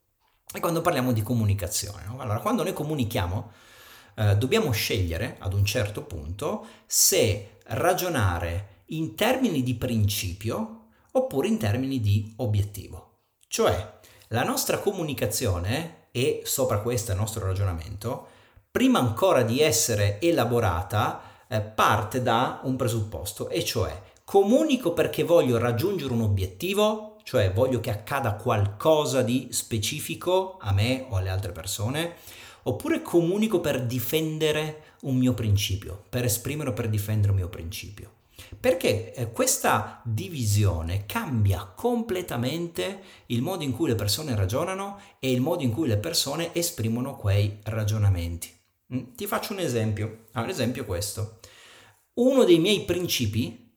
e 0.52 0.61
quando 0.61 0.83
parliamo 0.83 1.14
di 1.14 1.23
comunicazione. 1.23 2.05
No? 2.05 2.19
Allora, 2.19 2.40
quando 2.40 2.62
noi 2.62 2.75
comunichiamo, 2.75 3.52
eh, 4.16 4.37
dobbiamo 4.37 4.71
scegliere 4.71 5.37
ad 5.38 5.55
un 5.55 5.64
certo 5.64 6.02
punto 6.02 6.66
se 6.85 7.52
ragionare 7.69 8.83
in 8.88 9.14
termini 9.14 9.62
di 9.62 9.75
principio 9.75 10.88
oppure 11.12 11.49
in 11.49 11.57
termini 11.57 12.00
di 12.00 12.35
obiettivo. 12.37 13.21
Cioè, 13.49 13.95
la 14.28 14.45
nostra 14.45 14.76
comunicazione, 14.81 16.09
e 16.11 16.43
sopra 16.45 16.81
questo 16.81 17.12
il 17.12 17.19
nostro 17.19 17.47
ragionamento, 17.47 18.26
prima 18.71 18.99
ancora 18.99 19.40
di 19.40 19.62
essere 19.62 20.21
elaborata, 20.21 21.33
eh, 21.48 21.60
parte 21.60 22.22
da 22.22 22.60
un 22.64 22.76
presupposto, 22.76 23.48
e 23.48 23.64
cioè 23.64 24.02
Comunico 24.26 24.92
perché 24.92 25.22
voglio 25.22 25.56
raggiungere 25.56 26.12
un 26.12 26.22
obiettivo, 26.22 27.18
cioè 27.22 27.52
voglio 27.52 27.78
che 27.78 27.90
accada 27.90 28.34
qualcosa 28.34 29.22
di 29.22 29.50
specifico 29.52 30.56
a 30.60 30.72
me 30.72 31.06
o 31.08 31.14
alle 31.14 31.28
altre 31.28 31.52
persone, 31.52 32.16
oppure 32.64 33.02
comunico 33.02 33.60
per 33.60 33.86
difendere 33.86 34.96
un 35.02 35.16
mio 35.16 35.32
principio, 35.32 36.02
per 36.08 36.24
esprimere 36.24 36.70
o 36.70 36.72
per 36.72 36.88
difendere 36.88 37.30
un 37.30 37.38
mio 37.38 37.48
principio. 37.48 38.10
Perché 38.58 39.14
eh, 39.14 39.30
questa 39.30 40.00
divisione 40.02 41.06
cambia 41.06 41.64
completamente 41.72 43.02
il 43.26 43.42
modo 43.42 43.62
in 43.62 43.70
cui 43.70 43.86
le 43.86 43.94
persone 43.94 44.34
ragionano 44.34 44.98
e 45.20 45.30
il 45.30 45.40
modo 45.40 45.62
in 45.62 45.70
cui 45.70 45.86
le 45.86 45.98
persone 45.98 46.52
esprimono 46.52 47.14
quei 47.14 47.60
ragionamenti. 47.62 48.52
Mm, 48.92 49.14
ti 49.14 49.26
faccio 49.26 49.52
un 49.52 49.58
esempio. 49.58 50.26
Ah, 50.32 50.42
un 50.42 50.48
esempio 50.48 50.84
questo. 50.84 51.36
Uno 52.18 52.44
dei 52.44 52.58
miei 52.58 52.85
principi, 52.85 53.73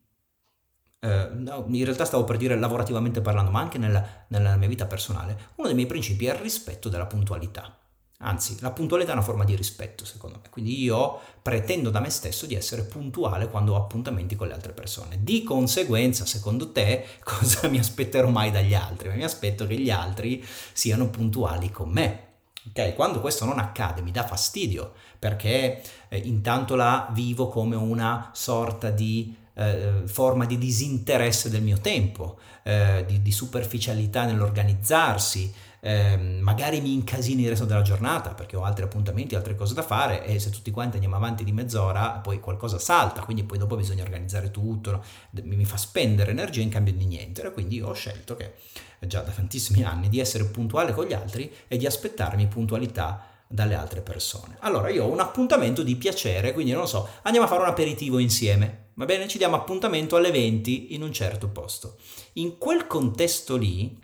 eh, 1.02 1.30
no, 1.34 1.66
in 1.70 1.84
realtà 1.84 2.06
stavo 2.06 2.24
per 2.24 2.38
dire 2.38 2.58
lavorativamente 2.58 3.20
parlando, 3.22 3.52
ma 3.52 3.60
anche 3.60 3.78
nella, 3.78 4.26
nella 4.30 4.56
mia 4.56 4.68
vita 4.70 4.86
personale, 4.86 5.52
uno 5.56 5.68
dei 5.68 5.76
miei 5.76 5.88
principi 5.88 6.26
è 6.26 6.34
il 6.34 6.40
rispetto 6.40 6.88
della 6.88 7.06
puntualità. 7.06 7.78
Anzi, 8.22 8.58
la 8.60 8.72
puntualità 8.72 9.12
è 9.12 9.14
una 9.14 9.24
forma 9.24 9.46
di 9.46 9.56
rispetto, 9.56 10.06
secondo 10.06 10.40
me. 10.42 10.50
Quindi 10.50 10.82
io 10.82 11.20
pretendo 11.42 11.90
da 11.90 12.02
me 12.02 12.10
stesso 12.10 12.46
di 12.46 12.56
essere 12.56 12.84
puntuale 12.84 13.50
quando 13.50 13.74
ho 13.74 13.78
appuntamenti 13.78 14.36
con 14.36 14.48
le 14.48 14.54
altre 14.54 14.74
persone. 14.74 15.24
Di 15.24 15.44
conseguenza, 15.44 16.26
secondo 16.26 16.72
te, 16.72 17.06
cosa 17.24 17.68
mi 17.70 17.80
aspetterò 17.80 18.30
mai 18.30 18.52
dagli 18.52 18.74
altri? 18.74 19.10
Mi 19.10 19.24
aspetto 19.24 19.66
che 19.68 19.78
gli 19.78 19.90
altri 19.90 20.46
siano 20.74 21.10
puntuali 21.10 21.72
con 21.72 21.90
me. 21.90 22.28
Ok, 22.68 22.94
quando 22.94 23.22
questo 23.22 23.46
non 23.46 23.58
accade 23.58 24.02
mi 24.02 24.12
dà 24.12 24.26
fastidio 24.26 24.94
perché 25.18 25.82
eh, 26.10 26.18
intanto 26.18 26.76
la 26.76 27.10
vivo 27.14 27.48
come 27.48 27.76
una 27.76 28.32
sorta 28.34 28.90
di 28.90 29.36
eh, 29.54 30.04
forma 30.06 30.46
di 30.46 30.58
disinteresse 30.58 31.50
del 31.50 31.62
mio 31.62 31.80
tempo, 31.80 32.38
eh, 32.64 33.04
di, 33.08 33.22
di 33.22 33.32
superficialità 33.32 34.26
nell'organizzarsi, 34.26 35.54
eh, 35.82 36.18
magari 36.18 36.82
mi 36.82 36.94
incasini 36.94 37.44
il 37.44 37.50
resto 37.50 37.66
della 37.66 37.82
giornata 37.82 38.34
perché 38.34 38.56
ho 38.56 38.64
altri 38.64 38.84
appuntamenti, 38.84 39.36
altre 39.36 39.56
cose 39.56 39.74
da 39.74 39.82
fare 39.82 40.26
e 40.26 40.40
se 40.40 40.50
tutti 40.50 40.72
quanti 40.72 40.96
andiamo 40.96 41.16
avanti 41.16 41.44
di 41.44 41.52
mezz'ora 41.52 42.12
poi 42.22 42.40
qualcosa 42.40 42.80
salta, 42.80 43.22
quindi 43.22 43.44
poi 43.44 43.58
dopo 43.58 43.76
bisogna 43.76 44.04
organizzare 44.04 44.52
tutto, 44.52 44.92
no? 44.92 45.04
mi 45.44 45.66
fa 45.66 45.78
spendere 45.78 46.32
energia 46.32 46.62
in 46.62 46.70
cambio 46.70 46.94
di 46.94 47.06
niente 47.06 47.44
e 47.44 47.52
quindi 47.52 47.82
ho 47.82 47.94
scelto 47.94 48.36
che 48.36 48.56
già 49.00 49.22
da 49.22 49.32
tantissimi 49.32 49.84
anni 49.84 50.10
di 50.10 50.20
essere 50.20 50.46
puntuale 50.46 50.94
con 50.94 51.06
gli 51.06 51.14
altri 51.14 51.52
e 51.68 51.78
di 51.78 51.86
aspettarmi 51.86 52.48
puntualità 52.48 53.26
dalle 53.48 53.74
altre 53.74 54.02
persone. 54.02 54.58
Allora 54.60 54.90
io 54.90 55.06
ho 55.06 55.12
un 55.12 55.20
appuntamento 55.20 55.82
di 55.82 55.96
piacere, 55.96 56.54
quindi 56.54 56.72
non 56.72 56.88
so, 56.88 57.08
andiamo 57.24 57.48
a 57.48 57.50
fare 57.50 57.64
un 57.64 57.70
aperitivo 57.70 58.20
insieme. 58.20 58.90
Va 58.94 59.06
bene, 59.06 59.28
ci 59.28 59.38
diamo 59.38 59.56
appuntamento 59.56 60.18
alle 60.18 60.30
20 60.30 60.94
in 60.94 61.02
un 61.02 61.12
certo 61.12 61.48
posto. 61.48 61.96
In 62.34 62.58
quel 62.58 62.86
contesto 62.86 63.56
lì 63.56 63.98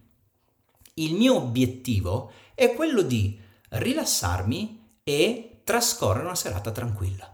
il 0.95 1.13
mio 1.13 1.35
obiettivo 1.35 2.31
è 2.53 2.73
quello 2.73 3.01
di 3.01 3.39
rilassarmi 3.69 4.99
e 5.03 5.61
trascorrere 5.63 6.25
una 6.25 6.35
serata 6.35 6.71
tranquilla. 6.71 7.31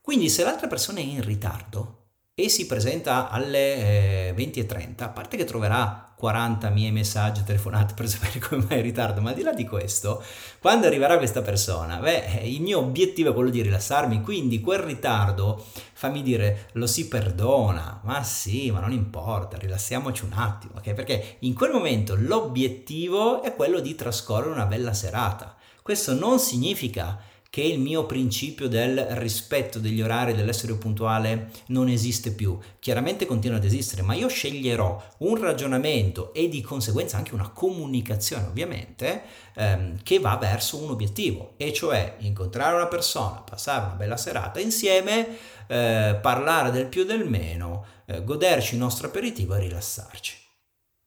Quindi 0.00 0.28
se 0.28 0.42
l'altra 0.42 0.66
persona 0.68 1.00
è 1.00 1.02
in 1.02 1.22
ritardo 1.22 2.06
e 2.34 2.48
si 2.48 2.66
presenta 2.66 3.28
alle 3.28 4.28
eh, 4.28 4.34
20.30, 4.34 5.02
a 5.02 5.08
parte 5.10 5.36
che 5.36 5.44
troverà 5.44 6.07
40 6.18 6.68
miei 6.70 6.90
messaggi, 6.90 7.44
telefonate 7.44 7.94
per 7.94 8.08
sapere 8.08 8.40
come 8.44 8.64
mai 8.68 8.78
in 8.78 8.82
ritardo, 8.82 9.20
ma 9.20 9.30
al 9.30 9.36
di 9.36 9.42
là 9.42 9.52
di 9.52 9.64
questo, 9.64 10.22
quando 10.58 10.86
arriverà 10.86 11.16
questa 11.16 11.42
persona, 11.42 11.98
beh, 11.98 12.40
il 12.42 12.60
mio 12.60 12.80
obiettivo 12.80 13.30
è 13.30 13.32
quello 13.34 13.50
di 13.50 13.62
rilassarmi, 13.62 14.20
quindi 14.20 14.60
quel 14.60 14.80
ritardo, 14.80 15.64
fammi 15.92 16.22
dire, 16.22 16.70
lo 16.72 16.88
si 16.88 17.06
perdona, 17.06 18.00
ma 18.02 18.22
sì, 18.24 18.70
ma 18.72 18.80
non 18.80 18.90
importa, 18.90 19.56
rilassiamoci 19.56 20.24
un 20.24 20.32
attimo, 20.32 20.72
ok? 20.78 20.92
Perché 20.92 21.36
in 21.40 21.54
quel 21.54 21.70
momento 21.70 22.16
l'obiettivo 22.16 23.42
è 23.42 23.54
quello 23.54 23.78
di 23.78 23.94
trascorrere 23.94 24.50
una 24.50 24.66
bella 24.66 24.92
serata. 24.92 25.54
Questo 25.82 26.12
non 26.14 26.38
significa 26.40 27.18
che 27.50 27.62
il 27.62 27.78
mio 27.78 28.04
principio 28.04 28.68
del 28.68 28.98
rispetto 29.12 29.78
degli 29.78 30.02
orari, 30.02 30.34
dell'essere 30.34 30.74
puntuale 30.74 31.50
non 31.68 31.88
esiste 31.88 32.32
più. 32.32 32.58
Chiaramente 32.78 33.24
continua 33.24 33.56
ad 33.56 33.64
esistere, 33.64 34.02
ma 34.02 34.14
io 34.14 34.28
sceglierò 34.28 35.02
un 35.18 35.40
ragionamento 35.40 36.34
e 36.34 36.48
di 36.48 36.60
conseguenza 36.60 37.16
anche 37.16 37.32
una 37.34 37.48
comunicazione, 37.48 38.46
ovviamente, 38.46 39.22
ehm, 39.54 40.02
che 40.02 40.18
va 40.18 40.36
verso 40.36 40.76
un 40.76 40.90
obiettivo, 40.90 41.54
e 41.56 41.72
cioè 41.72 42.16
incontrare 42.18 42.74
una 42.74 42.86
persona, 42.86 43.40
passare 43.40 43.86
una 43.86 43.94
bella 43.94 44.18
serata 44.18 44.60
insieme, 44.60 45.26
eh, 45.66 46.18
parlare 46.20 46.70
del 46.70 46.86
più 46.86 47.02
e 47.02 47.06
del 47.06 47.26
meno, 47.26 47.84
eh, 48.06 48.22
goderci 48.24 48.74
il 48.74 48.80
nostro 48.80 49.06
aperitivo 49.06 49.54
e 49.54 49.60
rilassarci. 49.60 50.36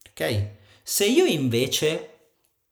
Ok? 0.10 0.50
Se 0.82 1.06
io 1.06 1.26
invece 1.26 2.11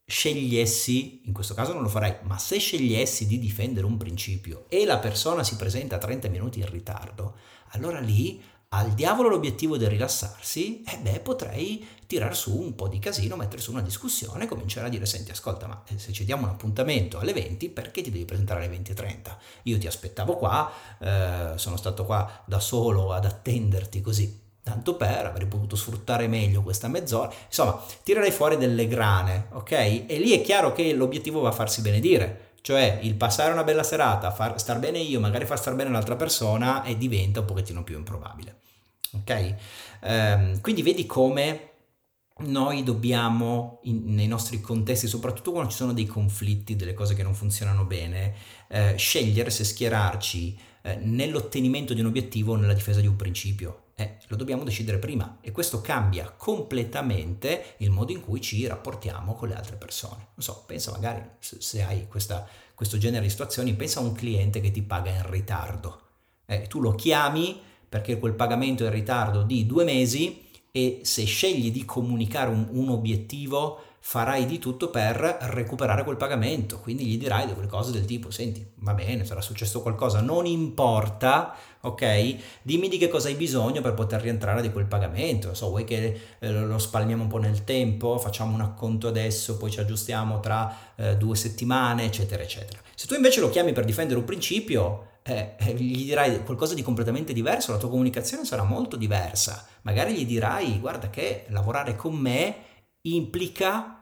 scegliessi, 0.10 1.22
in 1.26 1.34
questo 1.34 1.54
caso 1.54 1.74
non 1.74 1.84
lo 1.84 1.88
farei, 1.88 2.16
ma 2.24 2.40
se 2.40 2.58
scegliessi 2.58 3.28
di 3.28 3.38
difendere 3.38 3.86
un 3.86 3.96
principio 3.96 4.66
e 4.68 4.84
la 4.84 4.98
persona 4.98 5.44
si 5.44 5.56
presenta 5.56 5.98
a 5.98 6.00
30 6.00 6.30
minuti 6.30 6.60
in 6.60 6.70
ritardo, 6.70 7.36
allora 7.70 8.00
lì 8.00 8.42
al 8.70 8.94
diavolo 8.94 9.30
l'obiettivo 9.30 9.78
del 9.78 9.90
rilassarsi, 9.90 10.84
e 10.84 10.94
eh 10.94 10.98
beh, 10.98 11.20
potrei 11.22 11.88
tirar 12.06 12.36
su 12.36 12.56
un 12.56 12.76
po' 12.76 12.88
di 12.88 13.00
casino, 13.00 13.36
mettere 13.36 13.62
su 13.62 13.72
una 13.72 13.82
discussione, 13.82 14.48
cominciare 14.48 14.88
a 14.88 14.90
dire, 14.90 15.06
senti, 15.06 15.32
ascolta, 15.32 15.68
ma 15.68 15.84
eh, 15.88 15.98
se 15.98 16.12
ci 16.12 16.26
diamo 16.26 16.44
un 16.44 16.50
appuntamento 16.50 17.20
alle 17.20 17.34
20, 17.34 17.70
perché 17.70 18.02
ti 18.02 18.12
devi 18.12 18.26
presentare 18.26 18.66
alle 18.66 18.76
20.30? 18.76 19.38
Io 19.64 19.78
ti 19.78 19.88
aspettavo 19.88 20.38
qua, 20.38 20.72
eh, 21.00 21.54
sono 21.56 21.78
stato 21.78 22.06
qua 22.06 22.44
da 22.46 22.60
solo 22.60 23.12
ad 23.12 23.26
attenderti 23.26 24.02
così 24.02 24.48
tanto 24.64 24.96
per, 24.96 25.26
avrei 25.26 25.48
potuto 25.48 25.76
sfruttare 25.76 26.28
meglio 26.28 26.62
questa 26.62 26.88
mezz'ora, 26.88 27.32
insomma, 27.48 27.82
tirerei 28.04 28.32
fuori 28.32 28.58
delle 28.58 28.88
grane, 28.88 29.48
ok? 29.54 29.72
E 29.72 30.20
lì 30.20 30.32
è 30.32 30.42
chiaro 30.42 30.74
che 30.74 30.94
l'obiettivo 30.94 31.40
va 31.42 31.50
a 31.50 31.54
farsi 31.54 31.82
benedire, 31.82 32.52
cioè 32.62 33.00
il 33.02 33.16
passare 33.16 33.52
una 33.52 33.64
bella 33.64 33.84
serata, 33.84 34.32
far 34.32 34.60
star 34.60 34.80
bene 34.80 35.00
io, 35.00 35.20
magari 35.20 35.46
far 35.46 35.58
star 35.58 35.76
bene 35.76 35.90
l'altra 35.90 36.16
persona 36.16 36.84
e 36.84 36.98
diventa 36.98 37.40
un 37.40 37.46
pochettino 37.46 37.84
più 37.84 37.98
improbabile, 37.98 38.60
ok? 39.14 39.56
Ehm, 40.02 40.62
quindi 40.62 40.84
vedi 40.84 41.06
come 41.06 41.70
noi 42.40 42.84
dobbiamo, 42.84 43.80
in, 43.84 44.14
nei 44.14 44.28
nostri 44.28 44.62
contesti, 44.62 45.08
soprattutto 45.08 45.52
quando 45.52 45.72
ci 45.72 45.78
sono 45.78 45.94
dei 45.94 46.06
conflitti, 46.06 46.76
delle 46.76 46.94
cose 46.94 47.16
che 47.16 47.24
non 47.24 47.34
funzionano 47.34 47.86
bene, 47.86 48.34
eh, 48.68 48.96
scegliere 48.98 49.50
se 49.50 49.64
schierarci 49.64 50.60
eh, 50.84 50.96
nell'ottenimento 50.96 51.94
di 51.94 52.02
un 52.02 52.08
obiettivo 52.08 52.54
o 52.54 52.56
nella 52.56 52.74
difesa 52.74 53.02
di 53.02 53.08
un 53.08 53.16
principio. 53.16 53.88
Eh, 54.00 54.16
lo 54.28 54.38
dobbiamo 54.38 54.64
decidere 54.64 54.98
prima 54.98 55.40
e 55.42 55.52
questo 55.52 55.82
cambia 55.82 56.34
completamente 56.38 57.76
il 57.80 57.90
modo 57.90 58.14
in 58.14 58.22
cui 58.22 58.40
ci 58.40 58.66
rapportiamo 58.66 59.36
con 59.36 59.50
le 59.50 59.56
altre 59.56 59.76
persone. 59.76 60.28
Non 60.36 60.42
so, 60.42 60.64
pensa 60.66 60.92
magari 60.92 61.22
se, 61.40 61.84
hai 61.84 62.08
questa, 62.08 62.48
questo 62.74 62.98
genere 62.98 63.24
di 63.24 63.30
situazioni, 63.30 63.74
pensa 63.74 64.00
a 64.00 64.04
un 64.04 64.14
cliente 64.14 64.62
che 64.62 64.72
ti 64.72 64.84
paga 64.84 65.12
in 65.12 65.30
ritardo. 65.30 66.02
Eh, 66.46 66.68
tu 66.68 66.80
lo 66.80 66.96
chiami 66.96 67.60
perché 67.90 68.18
quel 68.20 68.36
pagamento 68.36 68.84
è 68.84 68.88
in 68.88 68.94
ritardo 68.94 69.44
di 69.44 69.66
due 69.66 69.84
mesi 69.84 70.48
e 70.72 71.02
se 71.04 71.26
scegli 71.26 71.70
di 71.70 71.84
comunicare 71.84 72.50
un, 72.50 72.70
un 72.72 72.92
obiettivo 72.92 73.82
farai 74.00 74.46
di 74.46 74.60
tutto 74.60 74.90
per 74.90 75.18
recuperare 75.42 76.04
quel 76.04 76.16
pagamento, 76.16 76.80
quindi 76.80 77.06
gli 77.06 77.18
dirai 77.18 77.46
delle 77.46 77.68
cose 77.68 77.92
del 77.92 78.06
tipo, 78.06 78.32
senti, 78.32 78.66
va 78.76 78.94
bene, 78.94 79.26
sarà 79.26 79.42
successo 79.42 79.82
qualcosa, 79.82 80.22
non 80.22 80.46
importa, 80.46 81.54
ok? 81.82 82.36
Dimmi 82.62 82.90
di 82.90 82.98
che 82.98 83.08
cosa 83.08 83.28
hai 83.28 83.36
bisogno 83.36 83.82
per 83.82 83.94
poter 83.94 84.22
rientrare 84.22 84.62
di 84.62 84.72
quel 84.72 84.86
pagamento, 84.86 85.54
so, 85.54 85.70
vuoi 85.70 85.84
che 85.84 86.20
eh, 86.40 86.52
lo 86.52 86.78
spalmiamo 86.78 87.24
un 87.24 87.30
po' 87.30 87.38
nel 87.38 87.64
tempo, 87.64 88.18
facciamo 88.18 88.54
un 88.54 88.62
acconto 88.62 89.08
adesso, 89.08 89.58
poi 89.58 89.72
ci 89.72 89.80
aggiustiamo 89.80 90.40
tra 90.40 90.76
eh, 90.96 91.18
due 91.18 91.36
settimane, 91.36 92.06
eccetera, 92.06 92.44
eccetera. 92.44 92.80
Se 92.96 93.08
tu 93.08 93.16
invece 93.16 93.40
lo 93.40 93.50
chiami 93.50 93.72
per 93.72 93.86
difendere 93.86 94.20
un 94.20 94.26
principio, 94.26 95.08
eh, 95.24 95.56
eh, 95.58 95.74
gli 95.74 96.06
dirai 96.06 96.44
qualcosa 96.44 96.74
di 96.74 96.82
completamente 96.82 97.34
diverso, 97.34 97.72
la 97.72 97.78
tua 97.78 97.90
comunicazione 97.90 98.46
sarà 98.46 98.64
molto 98.64 98.96
diversa. 98.96 99.66
Magari 99.84 100.14
gli 100.14 100.26
dirai, 100.26 100.80
guarda 100.80 101.10
che 101.10 101.46
lavorare 101.50 101.96
con 101.96 102.16
me 102.16 102.56
implica 103.02 103.99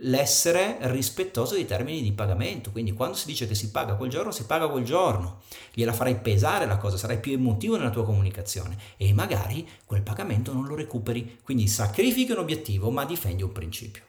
l'essere 0.00 0.76
rispettoso 0.82 1.54
dei 1.54 1.64
termini 1.64 2.02
di 2.02 2.12
pagamento. 2.12 2.70
Quindi 2.70 2.92
quando 2.92 3.16
si 3.16 3.26
dice 3.26 3.46
che 3.46 3.54
si 3.54 3.70
paga 3.70 3.94
quel 3.94 4.10
giorno, 4.10 4.30
si 4.30 4.44
paga 4.44 4.68
quel 4.68 4.84
giorno. 4.84 5.40
Gliela 5.72 5.92
farai 5.92 6.16
pesare 6.16 6.66
la 6.66 6.76
cosa, 6.76 6.96
sarai 6.96 7.18
più 7.18 7.32
emotivo 7.32 7.76
nella 7.76 7.90
tua 7.90 8.04
comunicazione 8.04 8.76
e 8.96 9.12
magari 9.12 9.66
quel 9.84 10.02
pagamento 10.02 10.52
non 10.52 10.66
lo 10.66 10.74
recuperi. 10.74 11.38
Quindi 11.42 11.66
sacrifichi 11.68 12.32
un 12.32 12.38
obiettivo 12.38 12.90
ma 12.90 13.04
difendi 13.04 13.42
un 13.42 13.52
principio. 13.52 14.02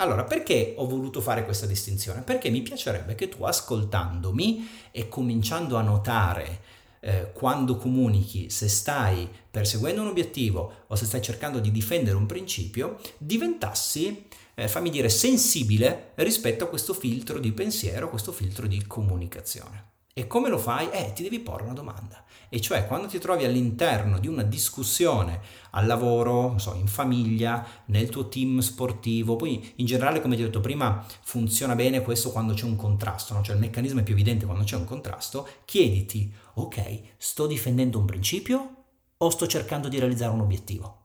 Allora, 0.00 0.22
perché 0.24 0.74
ho 0.76 0.86
voluto 0.86 1.20
fare 1.20 1.44
questa 1.44 1.66
distinzione? 1.66 2.22
Perché 2.22 2.50
mi 2.50 2.62
piacerebbe 2.62 3.16
che 3.16 3.28
tu 3.28 3.42
ascoltandomi 3.42 4.68
e 4.92 5.08
cominciando 5.08 5.76
a 5.76 5.82
notare 5.82 6.60
eh, 7.00 7.32
quando 7.32 7.76
comunichi, 7.76 8.48
se 8.48 8.68
stai 8.68 9.28
perseguendo 9.50 10.02
un 10.02 10.08
obiettivo 10.08 10.84
o 10.86 10.94
se 10.94 11.04
stai 11.04 11.20
cercando 11.20 11.58
di 11.58 11.72
difendere 11.72 12.16
un 12.16 12.26
principio, 12.26 13.00
diventassi, 13.18 14.27
eh, 14.58 14.66
fammi 14.66 14.90
dire, 14.90 15.08
sensibile 15.08 16.12
rispetto 16.16 16.64
a 16.64 16.66
questo 16.66 16.92
filtro 16.92 17.38
di 17.38 17.52
pensiero, 17.52 18.06
a 18.06 18.08
questo 18.08 18.32
filtro 18.32 18.66
di 18.66 18.84
comunicazione. 18.88 19.90
E 20.12 20.26
come 20.26 20.48
lo 20.48 20.58
fai? 20.58 20.90
Eh, 20.90 21.12
ti 21.12 21.22
devi 21.22 21.38
porre 21.38 21.62
una 21.62 21.74
domanda. 21.74 22.24
E 22.48 22.60
cioè 22.60 22.88
quando 22.88 23.06
ti 23.06 23.20
trovi 23.20 23.44
all'interno 23.44 24.18
di 24.18 24.26
una 24.26 24.42
discussione 24.42 25.40
al 25.70 25.86
lavoro, 25.86 26.58
so, 26.58 26.74
in 26.74 26.88
famiglia, 26.88 27.64
nel 27.86 28.08
tuo 28.08 28.28
team 28.28 28.58
sportivo, 28.58 29.36
poi 29.36 29.74
in 29.76 29.86
generale 29.86 30.20
come 30.20 30.34
ti 30.34 30.42
ho 30.42 30.46
detto 30.46 30.60
prima 30.60 31.06
funziona 31.22 31.76
bene 31.76 32.02
questo 32.02 32.32
quando 32.32 32.54
c'è 32.54 32.64
un 32.64 32.74
contrasto, 32.74 33.34
no? 33.34 33.42
cioè 33.42 33.54
il 33.54 33.60
meccanismo 33.60 34.00
è 34.00 34.02
più 34.02 34.14
evidente 34.14 34.44
quando 34.44 34.64
c'è 34.64 34.74
un 34.74 34.86
contrasto, 34.86 35.46
chiediti, 35.66 36.34
ok, 36.54 37.00
sto 37.16 37.46
difendendo 37.46 38.00
un 38.00 38.06
principio 38.06 38.74
o 39.16 39.30
sto 39.30 39.46
cercando 39.46 39.86
di 39.86 40.00
realizzare 40.00 40.32
un 40.32 40.40
obiettivo? 40.40 41.04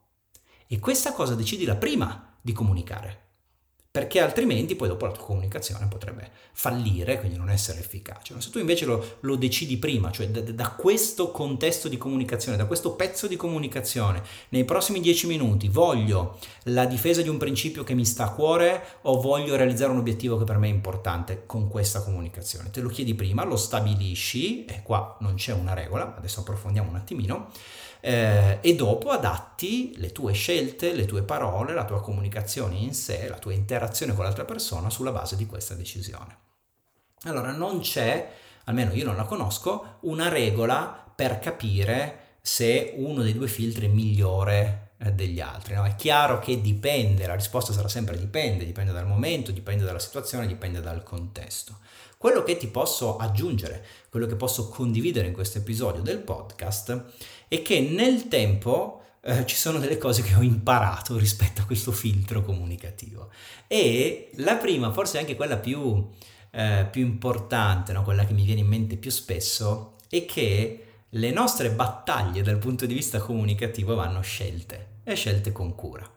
E 0.66 0.80
questa 0.80 1.14
cosa 1.14 1.36
decidila 1.36 1.76
prima 1.76 2.36
di 2.42 2.52
comunicare 2.52 3.23
perché 3.94 4.20
altrimenti 4.20 4.76
poi 4.76 4.88
dopo 4.88 5.06
la 5.06 5.12
tua 5.12 5.24
comunicazione 5.24 5.86
potrebbe 5.88 6.28
fallire, 6.54 7.20
quindi 7.20 7.38
non 7.38 7.52
essere 7.52 7.80
efficace. 7.80 8.34
Se 8.42 8.50
tu 8.50 8.58
invece 8.58 8.86
lo, 8.86 9.18
lo 9.20 9.36
decidi 9.36 9.78
prima, 9.78 10.10
cioè 10.10 10.30
da, 10.30 10.42
da, 10.42 10.70
questo 10.72 11.30
contesto 11.30 11.88
di 11.88 12.00
comunicazione, 12.00 12.58
da 12.58 12.66
questo 12.66 12.94
pezzo 12.94 13.28
di 13.28 13.36
comunicazione, 13.36 14.24
nei 14.50 14.66
prossimi 14.66 15.00
dieci 15.00 15.28
minuti 15.28 15.68
voglio 15.68 16.40
la 16.64 16.86
difesa 16.86 17.22
di 17.22 17.30
un 17.30 17.38
principio 17.38 17.84
che 17.84 17.94
mi 17.94 18.04
sta 18.04 18.24
a 18.24 18.32
cuore 18.32 18.84
o 19.04 19.22
voglio 19.22 19.56
realizzare 19.56 19.92
un 19.92 20.00
obiettivo 20.00 20.40
che 20.40 20.44
per 20.44 20.58
me 20.58 20.70
è 20.70 20.72
importante 20.72 21.44
con 21.46 21.68
questa 21.68 22.02
comunicazione. 22.02 22.72
Te 22.72 22.82
lo 22.82 22.90
chiedi 22.90 23.14
prima, 23.14 23.44
lo 23.44 23.58
stabilisci, 23.58 24.66
e 24.66 24.82
qua 24.82 25.18
non 25.20 25.36
c'è 25.36 25.54
una 25.54 25.76
regola, 25.76 26.16
adesso 26.18 26.40
approfondiamo 26.40 26.90
un 26.90 26.96
attimino 26.96 27.52
eh, 28.06 28.58
e 28.60 28.76
dopo 28.76 29.12
adatti 29.12 29.94
le 29.96 30.12
tue 30.12 30.34
scelte, 30.34 30.94
le 30.94 31.06
tue 31.06 31.24
parole, 31.24 31.74
la 31.74 31.86
tua 31.86 32.02
comunicazione 32.02 32.76
in 32.76 32.94
sé, 32.94 33.30
la 33.30 33.38
tua 33.38 33.54
interazione 33.54 34.14
con 34.14 34.26
l'altra 34.26 34.44
persona 34.44 34.90
sulla 34.90 35.14
base 35.14 35.38
di 35.38 35.46
questa 35.46 35.74
decisione. 35.74 36.36
Allora 37.24 37.54
non 37.54 37.80
c'è, 37.80 38.30
almeno 38.66 38.92
io 38.92 39.06
non 39.06 39.16
la 39.16 39.24
conosco, 39.24 40.00
una 40.02 40.28
regola 40.28 41.14
per 41.16 41.40
capire 41.40 42.40
se 42.42 42.94
uno 42.98 43.24
dei 43.24 43.32
due 43.32 43.48
filtri 43.48 43.86
è 43.86 43.90
migliore 43.90 44.96
eh, 44.98 45.14
degli 45.14 45.40
altri. 45.40 45.76
No? 45.76 45.86
È 45.86 45.96
chiaro 45.96 46.40
che 46.40 46.60
dipende, 46.60 47.26
la 47.26 47.36
risposta 47.36 47.72
sarà 47.72 47.88
sempre 47.88 48.18
dipende, 48.18 48.66
dipende 48.66 48.92
dal 48.92 49.08
momento, 49.08 49.54
dipende 49.54 49.86
dalla 49.86 50.00
situazione, 50.00 50.46
dipende 50.46 50.82
dal 50.82 51.04
contesto. 51.04 51.78
Quello 52.24 52.44
che 52.44 52.56
ti 52.56 52.68
posso 52.68 53.18
aggiungere, 53.18 53.86
quello 54.08 54.28
che 54.28 54.38
posso 54.38 54.70
condividere 54.70 55.28
in 55.28 55.34
questo 55.34 55.58
episodio 55.58 56.02
del 56.02 56.20
podcast 56.20 57.08
è 57.50 57.62
che 57.62 57.82
nel 57.82 58.30
tempo 58.30 59.02
eh, 59.20 59.46
ci 59.46 59.58
sono 59.58 59.78
delle 59.78 59.98
cose 59.98 60.22
che 60.22 60.34
ho 60.34 60.42
imparato 60.42 61.18
rispetto 61.18 61.60
a 61.60 61.66
questo 61.66 61.92
filtro 61.92 62.42
comunicativo. 62.42 63.30
E 63.68 64.30
la 64.36 64.56
prima, 64.56 64.94
forse 64.94 65.18
anche 65.18 65.36
quella 65.36 65.58
più, 65.58 66.12
eh, 66.52 66.88
più 66.90 67.02
importante, 67.02 67.92
no? 67.92 68.04
quella 68.04 68.24
che 68.24 68.32
mi 68.32 68.46
viene 68.46 68.62
in 68.62 68.68
mente 68.68 68.96
più 68.96 69.12
spesso, 69.12 69.96
è 70.08 70.24
che 70.24 70.86
le 71.10 71.32
nostre 71.32 71.72
battaglie 71.72 72.42
dal 72.42 72.58
punto 72.58 72.86
di 72.86 72.94
vista 72.94 73.20
comunicativo 73.20 73.96
vanno 73.96 74.22
scelte 74.22 75.02
e 75.04 75.14
scelte 75.16 75.52
con 75.52 75.76
cura. 75.76 76.10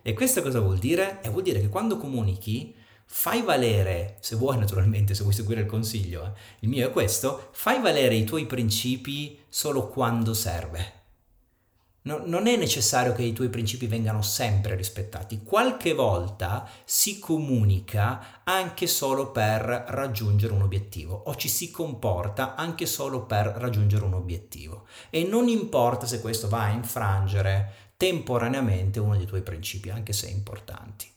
E 0.00 0.14
questo 0.14 0.40
cosa 0.40 0.60
vuol 0.60 0.78
dire? 0.78 1.20
E 1.22 1.28
vuol 1.28 1.42
dire 1.42 1.60
che 1.60 1.68
quando 1.68 1.98
comunichi 1.98 2.80
fai 3.14 3.42
valere, 3.42 4.16
se 4.20 4.36
vuoi 4.36 4.56
naturalmente, 4.56 5.14
se 5.14 5.22
vuoi 5.22 5.34
seguire 5.34 5.60
il 5.60 5.66
consiglio, 5.66 6.24
eh, 6.24 6.30
il 6.60 6.70
mio 6.70 6.88
è 6.88 6.90
questo, 6.90 7.50
fai 7.52 7.78
valere 7.78 8.14
i 8.14 8.24
tuoi 8.24 8.46
principi 8.46 9.38
solo 9.50 9.88
quando 9.88 10.32
serve. 10.32 11.00
No, 12.04 12.22
non 12.24 12.46
è 12.46 12.56
necessario 12.56 13.12
che 13.12 13.22
i 13.22 13.34
tuoi 13.34 13.50
principi 13.50 13.86
vengano 13.86 14.22
sempre 14.22 14.76
rispettati, 14.76 15.42
qualche 15.44 15.92
volta 15.92 16.66
si 16.84 17.18
comunica 17.18 18.40
anche 18.44 18.86
solo 18.86 19.30
per 19.30 19.84
raggiungere 19.88 20.54
un 20.54 20.62
obiettivo 20.62 21.14
o 21.26 21.36
ci 21.36 21.48
si 21.50 21.70
comporta 21.70 22.54
anche 22.54 22.86
solo 22.86 23.26
per 23.26 23.46
raggiungere 23.46 24.04
un 24.06 24.14
obiettivo 24.14 24.86
e 25.10 25.22
non 25.24 25.48
importa 25.48 26.06
se 26.06 26.22
questo 26.22 26.48
va 26.48 26.62
a 26.62 26.70
infrangere 26.70 27.90
temporaneamente 27.98 28.98
uno 28.98 29.16
dei 29.16 29.26
tuoi 29.26 29.42
principi, 29.42 29.90
anche 29.90 30.14
se 30.14 30.28
importanti. 30.28 31.11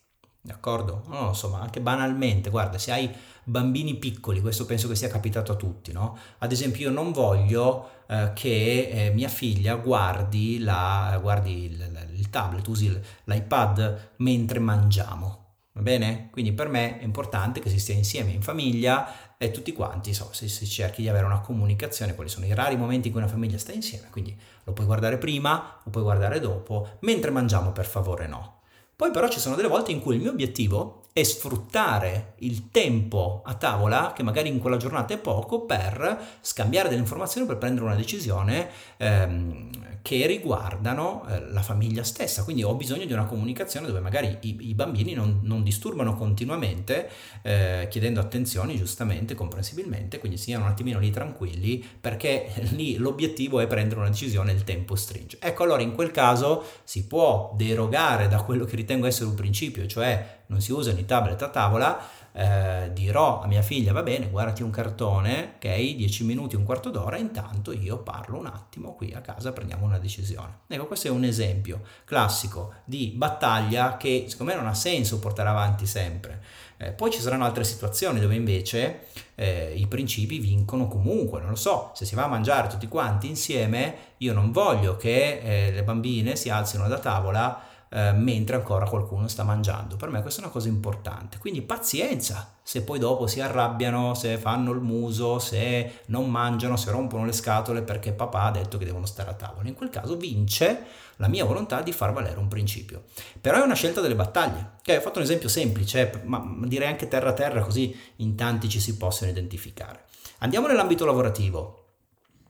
D'accordo? 0.45 1.05
No, 1.07 1.29
insomma, 1.29 1.59
anche 1.59 1.81
banalmente, 1.81 2.51
guarda, 2.51 2.77
se 2.77 2.91
hai 2.91 3.11
bambini 3.43 3.95
piccoli, 3.95 4.41
questo 4.41 4.67
penso 4.67 4.87
che 4.87 4.95
sia 4.95 5.07
capitato 5.07 5.51
a 5.51 5.55
tutti, 5.55 5.91
no? 5.91 6.15
Ad 6.37 6.51
esempio, 6.51 6.87
io 6.87 6.93
non 6.93 7.11
voglio 7.11 8.03
eh, 8.07 8.31
che 8.35 8.89
eh, 8.91 9.11
mia 9.11 9.27
figlia 9.27 9.73
guardi, 9.75 10.59
la, 10.59 11.17
guardi 11.19 11.63
il, 11.63 12.09
il 12.13 12.29
tablet, 12.29 12.67
usi 12.67 12.95
l'iPad 13.23 14.11
mentre 14.17 14.59
mangiamo. 14.59 15.43
Va 15.71 15.81
bene? 15.81 16.29
Quindi 16.31 16.53
per 16.53 16.69
me 16.69 16.99
è 16.99 17.03
importante 17.03 17.59
che 17.59 17.69
si 17.71 17.79
stia 17.79 17.95
insieme 17.95 18.29
in 18.29 18.43
famiglia 18.43 19.35
e 19.37 19.49
tutti 19.49 19.73
quanti, 19.73 20.13
so, 20.13 20.29
se, 20.31 20.47
se 20.47 20.65
cerchi 20.67 21.01
di 21.01 21.09
avere 21.09 21.25
una 21.25 21.39
comunicazione, 21.39 22.13
quali 22.13 22.29
sono 22.29 22.45
i 22.45 22.53
rari 22.53 22.77
momenti 22.77 23.07
in 23.07 23.13
cui 23.13 23.21
una 23.23 23.31
famiglia 23.31 23.57
sta 23.57 23.71
insieme, 23.73 24.09
quindi 24.11 24.39
lo 24.63 24.73
puoi 24.73 24.85
guardare 24.85 25.17
prima, 25.17 25.79
lo 25.83 25.89
puoi 25.89 26.03
guardare 26.03 26.39
dopo, 26.39 26.97
mentre 27.01 27.31
mangiamo 27.31 27.71
per 27.71 27.85
favore 27.85 28.27
no. 28.27 28.54
Poi 28.95 29.11
però 29.11 29.27
ci 29.27 29.39
sono 29.39 29.55
delle 29.55 29.67
volte 29.67 29.91
in 29.91 29.99
cui 29.99 30.15
il 30.15 30.21
mio 30.21 30.31
obiettivo 30.31 31.01
è 31.17 31.23
sfruttare 31.23 32.33
il 32.39 32.71
tempo 32.71 33.41
a 33.45 33.53
tavola, 33.53 34.11
che 34.13 34.21
magari 34.21 34.49
in 34.49 34.59
quella 34.59 34.75
giornata 34.75 35.13
è 35.13 35.17
poco, 35.17 35.61
per 35.61 36.19
scambiare 36.41 36.89
delle 36.89 36.99
informazioni, 36.99 37.47
per 37.47 37.57
prendere 37.57 37.85
una 37.85 37.95
decisione 37.95 38.67
ehm, 38.97 39.69
che 40.01 40.27
riguardano 40.27 41.25
eh, 41.29 41.39
la 41.51 41.61
famiglia 41.61 42.03
stessa. 42.03 42.43
Quindi 42.43 42.63
ho 42.63 42.73
bisogno 42.75 43.05
di 43.05 43.13
una 43.13 43.23
comunicazione 43.23 43.87
dove 43.87 44.01
magari 44.01 44.39
i, 44.41 44.57
i 44.67 44.73
bambini 44.73 45.13
non, 45.13 45.39
non, 45.43 45.63
disturbano 45.63 46.15
continuamente, 46.15 47.09
eh, 47.43 47.87
chiedendo 47.89 48.19
attenzioni 48.19 48.75
giustamente, 48.75 49.35
comprensibilmente, 49.35 50.19
quindi 50.19 50.37
siano 50.37 50.65
un 50.65 50.71
attimino 50.71 50.99
lì 50.99 51.11
tranquilli, 51.11 51.81
perché 52.01 52.51
lì 52.75 52.97
l'obiettivo 52.97 53.61
è 53.61 53.67
prendere 53.67 54.01
una 54.01 54.09
decisione 54.09 54.51
e 54.51 54.55
il 54.55 54.65
tempo 54.65 54.95
stringe. 54.95 55.37
Ecco, 55.39 55.63
allora 55.63 55.81
in 55.81 55.93
quel 55.93 56.11
caso 56.11 56.65
si 56.83 57.07
può 57.07 57.53
derogare 57.55 58.27
da 58.27 58.41
quello 58.41 58.65
che 58.65 58.75
ritengo 58.75 59.07
essere 59.07 59.29
un 59.29 59.35
principio, 59.35 59.87
cioè 59.87 60.43
non 60.47 60.61
si 60.61 60.71
usano 60.71 60.99
i 60.99 61.05
tablet 61.05 61.41
a 61.41 61.49
tavola, 61.49 61.99
eh, 62.37 62.91
dirò 62.91 63.41
a 63.41 63.47
mia 63.47 63.61
figlia 63.61 63.93
va 63.93 64.03
bene, 64.03 64.29
guardati 64.29 64.61
un 64.61 64.69
cartone, 64.69 65.53
ok, 65.55 65.95
10 65.95 66.25
minuti, 66.25 66.57
un 66.57 66.65
quarto 66.65 66.89
d'ora, 66.89 67.17
intanto 67.17 67.71
io 67.71 67.99
parlo 67.99 68.37
un 68.37 68.47
attimo 68.47 68.93
qui 68.93 69.13
a 69.13 69.21
casa, 69.21 69.53
prendiamo 69.53 69.85
una 69.85 69.99
decisione. 69.99 70.59
Ecco, 70.67 70.85
questo 70.85 71.07
è 71.07 71.11
un 71.11 71.23
esempio 71.23 71.81
classico 72.03 72.73
di 72.83 73.13
battaglia 73.15 73.95
che 73.95 74.25
secondo 74.27 74.51
me 74.51 74.59
non 74.59 74.67
ha 74.67 74.73
senso 74.73 75.19
portare 75.19 75.47
avanti 75.47 75.85
sempre. 75.85 76.43
Eh, 76.77 76.91
poi 76.91 77.09
ci 77.09 77.21
saranno 77.21 77.45
altre 77.45 77.63
situazioni 77.63 78.19
dove 78.19 78.35
invece 78.35 79.05
eh, 79.35 79.73
i 79.73 79.87
principi 79.87 80.39
vincono 80.39 80.89
comunque, 80.89 81.39
non 81.39 81.51
lo 81.51 81.55
so, 81.55 81.91
se 81.93 82.03
si 82.03 82.15
va 82.15 82.25
a 82.25 82.27
mangiare 82.27 82.67
tutti 82.67 82.89
quanti 82.89 83.29
insieme, 83.29 83.95
io 84.17 84.33
non 84.33 84.51
voglio 84.51 84.97
che 84.97 85.39
eh, 85.39 85.71
le 85.71 85.83
bambine 85.83 86.35
si 86.35 86.49
alzino 86.49 86.85
da 86.89 86.99
tavola 86.99 87.73
eh, 87.89 88.11
mentre 88.11 88.55
ancora 88.55 88.85
qualcuno 88.85 89.27
sta 89.27 89.43
mangiando. 89.43 89.95
Per 89.95 90.09
me 90.09 90.21
questa 90.21 90.41
è 90.41 90.43
una 90.43 90.53
cosa 90.53 90.67
importante. 90.67 91.37
Quindi 91.37 91.61
pazienza 91.61 92.53
se 92.61 92.81
poi 92.81 92.97
dopo 92.97 93.27
si 93.27 93.41
arrabbiano, 93.41 94.15
se 94.15 94.37
fanno 94.37 94.71
il 94.71 94.79
muso, 94.79 95.39
se 95.39 96.01
non 96.07 96.29
mangiano, 96.29 96.77
se 96.77 96.89
rompono 96.91 97.25
le 97.25 97.31
scatole 97.31 97.83
perché 97.83 98.11
papà 98.11 98.43
ha 98.43 98.51
detto 98.51 98.77
che 98.77 98.85
devono 98.85 99.05
stare 99.05 99.29
a 99.29 99.33
tavola. 99.33 99.67
In 99.67 99.75
quel 99.75 99.89
caso 99.89 100.17
vince 100.17 100.85
la 101.17 101.27
mia 101.27 101.45
volontà 101.45 101.81
di 101.81 101.91
far 101.91 102.11
valere 102.11 102.39
un 102.39 102.47
principio. 102.47 103.03
Però 103.39 103.57
è 103.57 103.63
una 103.63 103.75
scelta 103.75 104.01
delle 104.01 104.15
battaglie. 104.15 104.71
Okay, 104.79 104.97
ho 104.97 105.01
fatto 105.01 105.19
un 105.19 105.25
esempio 105.25 105.47
semplice, 105.47 106.21
ma 106.25 106.43
direi 106.63 106.87
anche 106.87 107.07
terra 107.07 107.29
a 107.29 107.33
terra 107.33 107.61
così 107.61 107.95
in 108.17 108.35
tanti 108.35 108.67
ci 108.67 108.79
si 108.79 108.97
possono 108.97 109.29
identificare. 109.29 110.05
Andiamo 110.39 110.67
nell'ambito 110.67 111.05
lavorativo. 111.05 111.83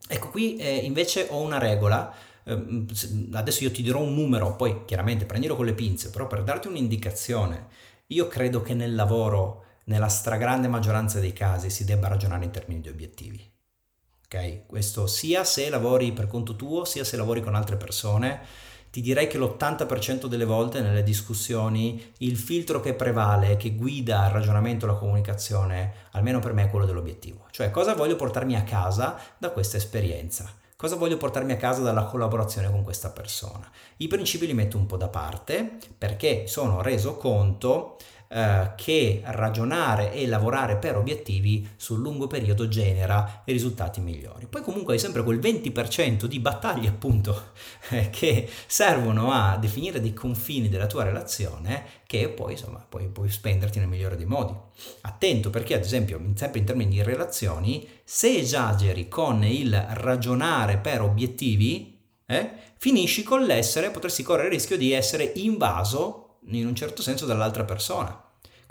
Ecco 0.08 0.30
qui 0.30 0.56
eh, 0.58 0.76
invece 0.78 1.28
ho 1.30 1.40
una 1.42 1.58
regola 1.58 2.14
Ehm, 2.46 2.86
adesso 3.34 3.64
io 3.64 3.72
ti 3.72 3.82
dirò 3.82 4.00
un 4.00 4.14
numero, 4.14 4.56
poi 4.56 4.86
chiaramente 4.86 5.26
prendilo 5.26 5.56
con 5.56 5.66
le 5.66 5.74
pinze, 5.74 6.10
però 6.10 6.28
per 6.28 6.44
darti 6.44 6.68
un'indicazione, 6.68 7.68
io 8.08 8.28
credo 8.28 8.62
che 8.62 8.74
nel 8.74 8.96
lavoro, 8.96 9.64
nella 9.86 10.08
stragrande 10.08 10.68
maggioranza 10.68 11.20
dei 11.20 11.34
casi, 11.34 11.70
si 11.70 11.86
debba 11.86 12.08
ragionare 12.08 12.46
in 12.46 12.52
termini 12.52 12.82
di 12.82 12.90
obiettivi. 12.90 13.52
Ok? 14.26 14.66
Questo 14.68 15.08
sia 15.08 15.44
se 15.44 15.70
lavori 15.70 16.12
per 16.12 16.28
conto 16.28 16.56
tuo, 16.56 16.86
sia 16.86 17.04
se 17.04 17.18
lavori 17.18 17.42
con 17.42 17.56
altre 17.56 17.78
persone. 17.78 18.42
Ti 18.92 19.02
direi 19.02 19.28
che 19.28 19.38
l'80% 19.38 20.28
delle 20.28 20.46
volte 20.46 20.82
nelle 20.82 21.04
discussioni 21.04 22.14
il 22.20 22.38
filtro 22.38 22.80
che 22.80 22.94
prevale, 22.94 23.58
che 23.58 23.76
guida 23.76 24.26
il 24.26 24.32
ragionamento 24.32 24.86
e 24.86 24.88
la 24.88 24.96
comunicazione, 24.96 25.94
almeno 26.12 26.40
per 26.40 26.54
me 26.54 26.64
è 26.64 26.70
quello 26.70 26.86
dell'obiettivo. 26.86 27.48
Cioè 27.52 27.72
cosa 27.72 27.94
voglio 27.94 28.16
portarmi 28.16 28.56
a 28.56 28.64
casa 28.64 29.20
da 29.38 29.50
questa 29.50 29.78
esperienza 29.78 30.50
Cosa 30.78 30.98
voglio 30.98 31.16
portarmi 31.16 31.54
a 31.54 31.58
casa 31.58 31.80
dalla 31.80 32.04
collaborazione 32.04 32.70
con 32.70 32.84
questa 32.84 33.10
persona? 33.10 33.72
I 33.98 34.10
principi 34.10 34.46
li 34.46 34.54
metto 34.54 34.76
un 34.76 34.88
po' 34.88 34.98
da 34.98 35.08
parte 35.08 35.78
perché 35.98 36.48
sono 36.48 36.82
reso 36.82 37.16
conto 37.16 37.96
eh, 38.36 38.74
che 38.76 39.22
ragionare 39.24 40.12
e 40.12 40.28
lavorare 40.28 40.76
per 40.76 40.98
obiettivi 40.98 41.66
sul 41.78 42.02
lungo 42.02 42.28
periodo 42.28 42.68
genera 42.68 43.44
risultati 43.46 44.02
migliori. 44.02 44.46
Poi 44.46 44.62
comunque 44.62 44.96
hai 44.96 45.00
sempre 45.00 45.24
quel 45.24 45.40
20% 45.40 46.26
di 46.26 46.40
battaglie 46.42 46.90
appunto 46.90 47.52
eh, 47.92 48.10
che 48.10 48.50
servono 48.68 49.32
a 49.32 49.56
definire 49.56 50.02
dei 50.02 50.14
confini 50.14 50.68
della 50.68 50.86
tua 50.86 51.06
relazione 51.06 51.86
che 52.06 52.28
poi 52.28 52.52
insomma 52.52 52.86
puoi, 52.88 53.08
puoi 53.08 53.30
spenderti 53.30 53.80
nel 53.80 53.88
migliore 53.88 54.18
dei 54.18 54.26
modi. 54.26 54.54
Attento 55.04 55.50
perché 55.50 55.76
ad 55.76 55.84
esempio 55.84 56.20
sempre 56.36 56.60
in 56.60 56.66
termini 56.66 56.92
di 56.92 57.04
relazioni 57.04 57.88
se 58.04 58.36
esageri 58.36 59.08
con 59.08 59.46
il 59.46 59.74
ragionare 59.92 60.78
per 60.78 61.02
obiettivi 61.02 62.02
eh, 62.26 62.52
finisci 62.76 63.24
con 63.24 63.46
l'essere, 63.46 63.92
potresti 63.92 64.24
correre 64.24 64.48
il 64.48 64.54
rischio 64.56 64.76
di 64.76 64.92
essere 64.92 65.32
invaso 65.36 66.40
in 66.48 66.68
un 66.68 66.76
certo 66.76 67.02
senso 67.02 67.26
dall'altra 67.26 67.64
persona. 67.64 68.24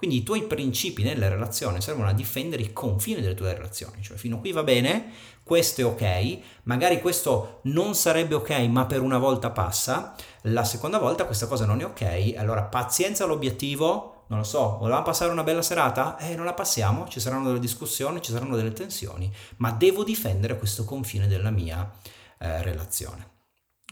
Quindi 0.05 0.21
i 0.21 0.27
tuoi 0.27 0.43
principi 0.43 1.03
nelle 1.03 1.31
relazioni 1.31 1.81
servono 1.81 2.09
a 2.11 2.12
difendere 2.12 2.61
i 2.61 2.75
confini 2.75 3.23
delle 3.23 3.33
tue 3.33 3.55
relazioni, 3.55 4.03
cioè 4.03 4.19
fino 4.19 4.38
qui 4.38 4.53
va 4.53 4.62
bene, 4.62 5.11
questo 5.43 5.81
è 5.81 5.85
ok, 5.87 6.38
magari 6.64 7.01
questo 7.01 7.61
non 7.62 7.95
sarebbe 7.95 8.35
ok 8.35 8.51
ma 8.69 8.85
per 8.85 9.01
una 9.01 9.17
volta 9.17 9.51
passa, 9.51 10.14
la 10.43 10.62
seconda 10.62 10.99
volta 10.99 11.25
questa 11.25 11.47
cosa 11.47 11.64
non 11.64 11.81
è 11.81 11.87
ok, 11.87 12.35
allora 12.37 12.64
pazienza 12.64 13.25
all'obiettivo, 13.25 14.25
non 14.27 14.40
lo 14.40 14.45
so, 14.45 14.77
volevamo 14.79 15.05
passare 15.05 15.33
una 15.33 15.43
bella 15.43 15.62
serata? 15.62 16.19
Eh, 16.19 16.35
non 16.35 16.45
la 16.45 16.53
passiamo, 16.53 17.09
ci 17.09 17.19
saranno 17.19 17.47
delle 17.47 17.59
discussioni, 17.59 18.21
ci 18.21 18.31
saranno 18.31 18.57
delle 18.57 18.75
tensioni, 18.75 19.33
ma 19.57 19.71
devo 19.71 20.05
difendere 20.05 20.59
questo 20.59 20.85
confine 20.85 21.27
della 21.27 21.51
mia 21.51 21.90
eh, 22.40 22.62
relazione 22.62 23.33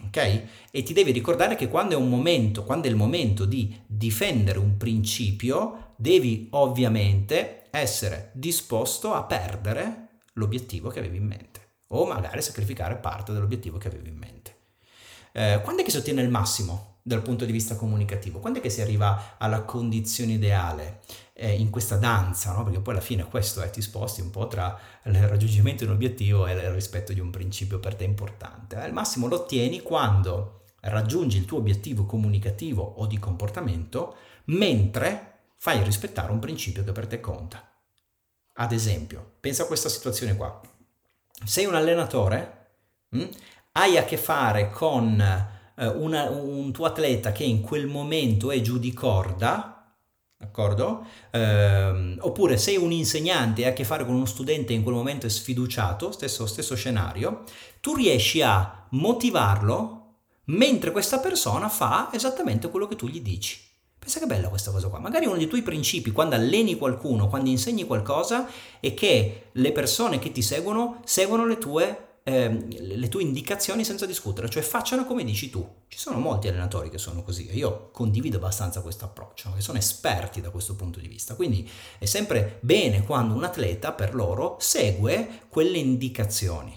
ok? 0.07 0.43
E 0.71 0.83
ti 0.83 0.93
devi 0.93 1.13
ricordare 1.13 1.55
che 1.55 1.69
quando 1.69 1.95
è 1.95 1.97
un 1.97 2.09
momento, 2.09 2.65
quando 2.65 2.87
è 2.87 2.91
il 2.91 2.97
momento 2.97 3.45
di 3.45 3.75
difendere 3.87 4.59
un 4.59 4.77
principio, 4.77 5.82
devi 5.97 6.49
ovviamente 6.53 7.65
essere 7.71 8.31
disposto 8.35 9.15
a 9.15 9.25
perdere 9.25 10.21
l'obiettivo 10.35 10.89
che 10.89 10.99
avevi 10.99 11.19
in 11.19 11.27
mente 11.27 11.61
o 11.89 12.07
magari 12.07 12.41
sacrificare 12.41 12.97
parte 12.97 13.33
dell'obiettivo 13.33 13.79
che 13.79 13.89
avevi 13.89 14.09
in 14.09 14.17
mente. 14.17 14.57
Eh, 15.33 15.61
quando 15.63 15.83
è 15.83 15.85
che 15.85 15.91
si 15.91 15.99
ottiene 15.99 16.23
il 16.23 16.31
massimo 16.31 16.99
dal 17.03 17.23
punto 17.23 17.45
di 17.45 17.53
vista 17.53 17.77
comunicativo? 17.77 18.39
Quando 18.39 18.59
è 18.59 18.63
che 18.63 18.71
si 18.71 18.81
arriva 18.81 19.37
alla 19.39 19.63
condizione 19.63 20.33
ideale? 20.33 21.01
eh, 21.43 21.53
in 21.53 21.71
questa 21.71 21.97
danza, 21.97 22.53
no? 22.53 22.63
perché 22.63 22.81
poi 22.81 22.95
alla 22.95 23.03
fine 23.03 23.25
questo 23.25 23.63
è, 23.63 23.71
ti 23.71 23.83
sposti 23.83 24.21
un 24.21 24.31
po' 24.31 24.47
tra 24.47 24.79
il 25.05 25.27
raggiungimento 25.27 25.85
di 25.85 25.91
un 25.91 25.97
obiettivo 25.97 26.47
e 26.47 26.53
il 26.53 26.71
rispetto 26.71 27.13
di 27.13 27.21
un 27.21 27.31
principio 27.31 27.81
per 27.81 27.97
te 27.97 28.05
importante. 28.05 28.77
Al 28.77 28.93
massimo 28.93 29.27
lo 29.27 29.37
ottieni 29.37 29.81
quando 29.81 30.63
raggiungi 30.83 31.39
il 31.39 31.45
tuo 31.45 31.59
obiettivo 31.59 32.07
comunicativo 32.07 32.83
o 32.83 33.07
di 33.07 33.19
comportamento 33.19 34.17
mentre 34.47 35.32
fai 35.63 35.81
rispettare 35.85 36.33
un 36.33 36.41
principio 36.41 36.83
che 36.83 36.91
per 36.91 37.07
te 37.07 37.21
conta. 37.21 37.63
Ad 38.55 38.73
esempio, 38.73 39.35
pensa 39.39 39.63
a 39.63 39.67
questa 39.67 39.89
situazione 39.89 40.35
qua. 40.35 40.61
Sei 41.45 41.67
un 41.67 41.77
allenatore, 41.77 42.71
mh? 43.11 43.21
Hm? 43.21 43.29
hai 43.75 43.97
a 43.97 44.05
che 44.05 44.17
fare 44.17 44.71
con 44.71 45.21
eh, 45.21 45.87
una, 45.87 46.29
un 46.31 46.73
tuo 46.73 46.85
atleta 46.87 47.31
che 47.31 47.45
in 47.45 47.61
quel 47.61 47.87
momento 47.87 48.51
è 48.51 48.61
giù 48.61 48.81
di 48.81 48.93
corda, 48.93 49.97
d'accordo? 50.37 51.07
Eh, 51.31 52.17
oppure 52.19 52.57
sei 52.57 52.77
un 52.77 52.91
insegnante 52.91 53.61
e 53.61 53.67
hai 53.67 53.71
a 53.71 53.75
che 53.75 53.85
fare 53.85 54.05
con 54.05 54.17
uno 54.17 54.27
studente 54.27 54.73
in 54.73 54.83
quel 54.83 54.97
momento 54.97 55.27
è 55.27 55.31
sfiduciato, 55.31 56.11
stesso, 56.11 56.45
stesso 56.47 56.75
scenario, 56.75 57.45
tu 57.81 57.95
riesci 57.95 58.43
a 58.43 58.89
motivarlo 58.91 60.17
mentre 60.47 60.91
questa 60.91 61.21
persona 61.21 61.69
fa 61.69 62.11
esattamente 62.13 62.69
quello 62.69 62.89
che 62.89 62.97
tu 62.97 63.07
gli 63.07 63.21
dici. 63.21 63.71
Pensa 64.03 64.19
che 64.19 64.27
bella 64.27 64.49
questa 64.49 64.73
cosa 64.73 64.89
qua. 64.89 64.99
Magari 64.99 65.27
uno 65.27 65.37
dei 65.37 65.47
tuoi 65.47 65.63
principi 65.63 66.11
quando 66.11 66.35
alleni 66.35 66.77
qualcuno, 66.77 67.29
quando 67.29 67.49
insegni 67.49 67.85
qualcosa, 67.85 68.49
è 68.81 68.95
che 68.95 69.45
le 69.53 69.71
persone 69.71 70.19
che 70.19 70.33
ti 70.33 70.43
seguono 70.43 71.01
seguono 71.05 71.47
le 71.47 71.57
tue 71.57 72.11
eh, 72.25 72.67
le 72.69 73.09
tue 73.09 73.23
indicazioni 73.23 73.85
senza 73.85 74.05
discutere, 74.05 74.49
cioè 74.49 74.63
facciano 74.65 75.05
come 75.05 75.23
dici 75.23 75.51
tu. 75.51 75.65
Ci 75.87 75.99
sono 75.99 76.19
molti 76.19 76.49
allenatori 76.49 76.91
che 76.91 76.99
sono 76.99 77.23
così, 77.23 77.49
io 77.57 77.91
condivido 77.93 78.39
abbastanza 78.39 78.81
questo 78.81 79.05
approccio, 79.05 79.53
che 79.55 79.61
sono 79.61 79.79
esperti 79.79 80.41
da 80.41 80.51
questo 80.51 80.75
punto 80.75 80.99
di 80.99 81.07
vista, 81.07 81.37
quindi 81.37 81.69
è 81.99 82.05
sempre 82.05 82.59
bene 82.61 83.05
quando 83.05 83.35
un 83.35 83.45
atleta 83.45 83.93
per 83.93 84.17
loro 84.17 84.57
segue 84.59 85.43
quelle 85.49 85.79
indicazioni. 85.79 86.77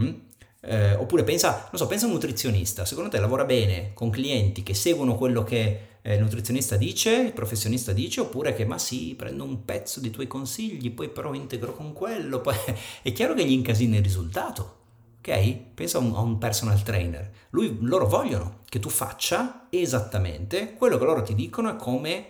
Mm? 0.00 0.14
Eh, 0.62 0.94
oppure 0.94 1.22
pensa, 1.22 1.68
non 1.70 1.78
so, 1.78 1.86
pensa 1.86 2.04
a 2.04 2.08
un 2.08 2.14
nutrizionista, 2.14 2.86
secondo 2.86 3.10
te 3.10 3.18
lavora 3.18 3.44
bene 3.44 3.92
con 3.92 4.08
clienti 4.08 4.62
che 4.62 4.74
seguono 4.74 5.16
quello 5.16 5.42
che 5.42 5.89
eh, 6.02 6.14
il 6.14 6.20
nutrizionista 6.20 6.76
dice, 6.76 7.10
il 7.12 7.32
professionista 7.32 7.92
dice, 7.92 8.20
oppure 8.20 8.54
che 8.54 8.64
ma 8.64 8.78
sì, 8.78 9.14
prendo 9.14 9.44
un 9.44 9.64
pezzo 9.64 10.00
dei 10.00 10.10
tuoi 10.10 10.26
consigli, 10.26 10.92
poi 10.92 11.08
però 11.08 11.34
integro 11.34 11.74
con 11.74 11.92
quello, 11.92 12.40
poi 12.42 12.56
è 13.02 13.12
chiaro 13.12 13.34
che 13.34 13.44
gli 13.44 13.52
incasina 13.52 13.96
il 13.96 14.02
risultato. 14.02 14.78
Ok? 15.18 15.56
Pensa 15.74 15.98
a 15.98 16.00
un, 16.00 16.14
a 16.14 16.20
un 16.20 16.38
personal 16.38 16.82
trainer. 16.82 17.30
Lui, 17.50 17.76
loro 17.80 18.06
vogliono 18.06 18.60
che 18.64 18.78
tu 18.78 18.88
faccia 18.88 19.66
esattamente 19.68 20.74
quello 20.74 20.96
che 20.96 21.04
loro 21.04 21.22
ti 21.22 21.34
dicono 21.34 21.70
e 21.70 21.76
come 21.76 22.26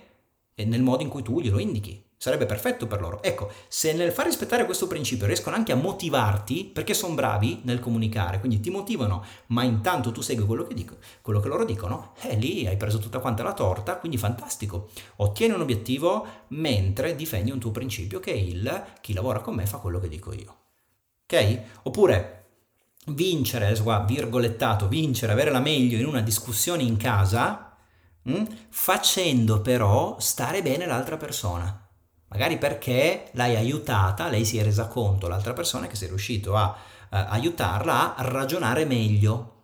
nel 0.57 0.83
modo 0.83 1.03
in 1.03 1.09
cui 1.09 1.23
tu 1.23 1.41
glielo 1.41 1.59
indichi 1.59 2.10
sarebbe 2.21 2.45
perfetto 2.45 2.87
per 2.87 3.01
loro. 3.01 3.23
Ecco, 3.23 3.51
se 3.67 3.95
nel 3.95 4.13
far 4.13 4.27
rispettare 4.27 4.67
questo 4.67 4.87
principio 4.87 5.25
riescono 5.25 5.57
anche 5.57 5.73
a 5.73 5.77
motivarti, 5.77 6.67
perché 6.67 6.93
sono 6.93 7.15
bravi 7.15 7.63
nel 7.65 7.81
comunicare, 7.81 8.41
quindi 8.41 8.61
ti 8.61 8.69
motivano, 8.69 9.25
ma 9.47 9.63
intanto 9.63 10.13
tu 10.13 10.21
segui 10.21 10.45
quello 10.45 10.65
che, 10.65 10.75
dico, 10.75 10.99
quello 11.23 11.41
che 11.41 11.49
loro 11.49 11.65
dicono, 11.65 12.13
e 12.21 12.33
eh, 12.33 12.37
lì 12.37 12.67
hai 12.67 12.77
preso 12.77 12.99
tutta 12.99 13.21
quanta 13.21 13.43
la 13.43 13.55
torta, 13.55 13.97
quindi 13.97 14.19
fantastico. 14.19 14.91
Ottieni 15.17 15.55
un 15.55 15.63
obiettivo 15.63 16.27
mentre 16.49 17.17
difendi 17.17 17.53
un 17.53 17.59
tuo 17.59 17.71
principio 17.71 18.21
che 18.21 18.33
è 18.33 18.37
il 18.37 18.85
chi 19.01 19.15
lavora 19.15 19.41
con 19.41 19.55
me 19.55 19.65
fa 19.65 19.79
quello 19.79 19.99
che 19.99 20.09
dico 20.09 20.35
io. 20.35 20.57
Ok? 21.25 21.61
Oppure 21.85 22.49
vincere, 23.07 23.75
qua 23.81 24.05
virgolettato, 24.07 24.89
vincere, 24.89 25.33
avere 25.33 25.51
la 25.51 25.61
meglio 25.61 25.97
in 25.97 26.05
una 26.05 26.21
discussione 26.21 26.83
in 26.83 26.99
casa, 26.99 27.79
mh, 28.25 28.35
hm, 28.35 28.47
facendo 28.69 29.63
però 29.63 30.17
stare 30.21 30.61
bene 30.61 30.85
l'altra 30.85 31.17
persona 31.17 31.80
magari 32.31 32.59
perché 32.59 33.29
l'hai 33.33 33.57
aiutata, 33.57 34.29
lei 34.29 34.45
si 34.45 34.59
è 34.59 34.63
resa 34.63 34.87
conto, 34.87 35.29
l'altra 35.29 35.53
persona, 35.53 35.87
che 35.87 35.97
sei 35.97 36.09
riuscito 36.09 36.57
a 36.57 36.67
uh, 36.69 37.07
aiutarla 37.11 38.15
a 38.15 38.23
ragionare 38.23 38.85
meglio. 38.85 39.60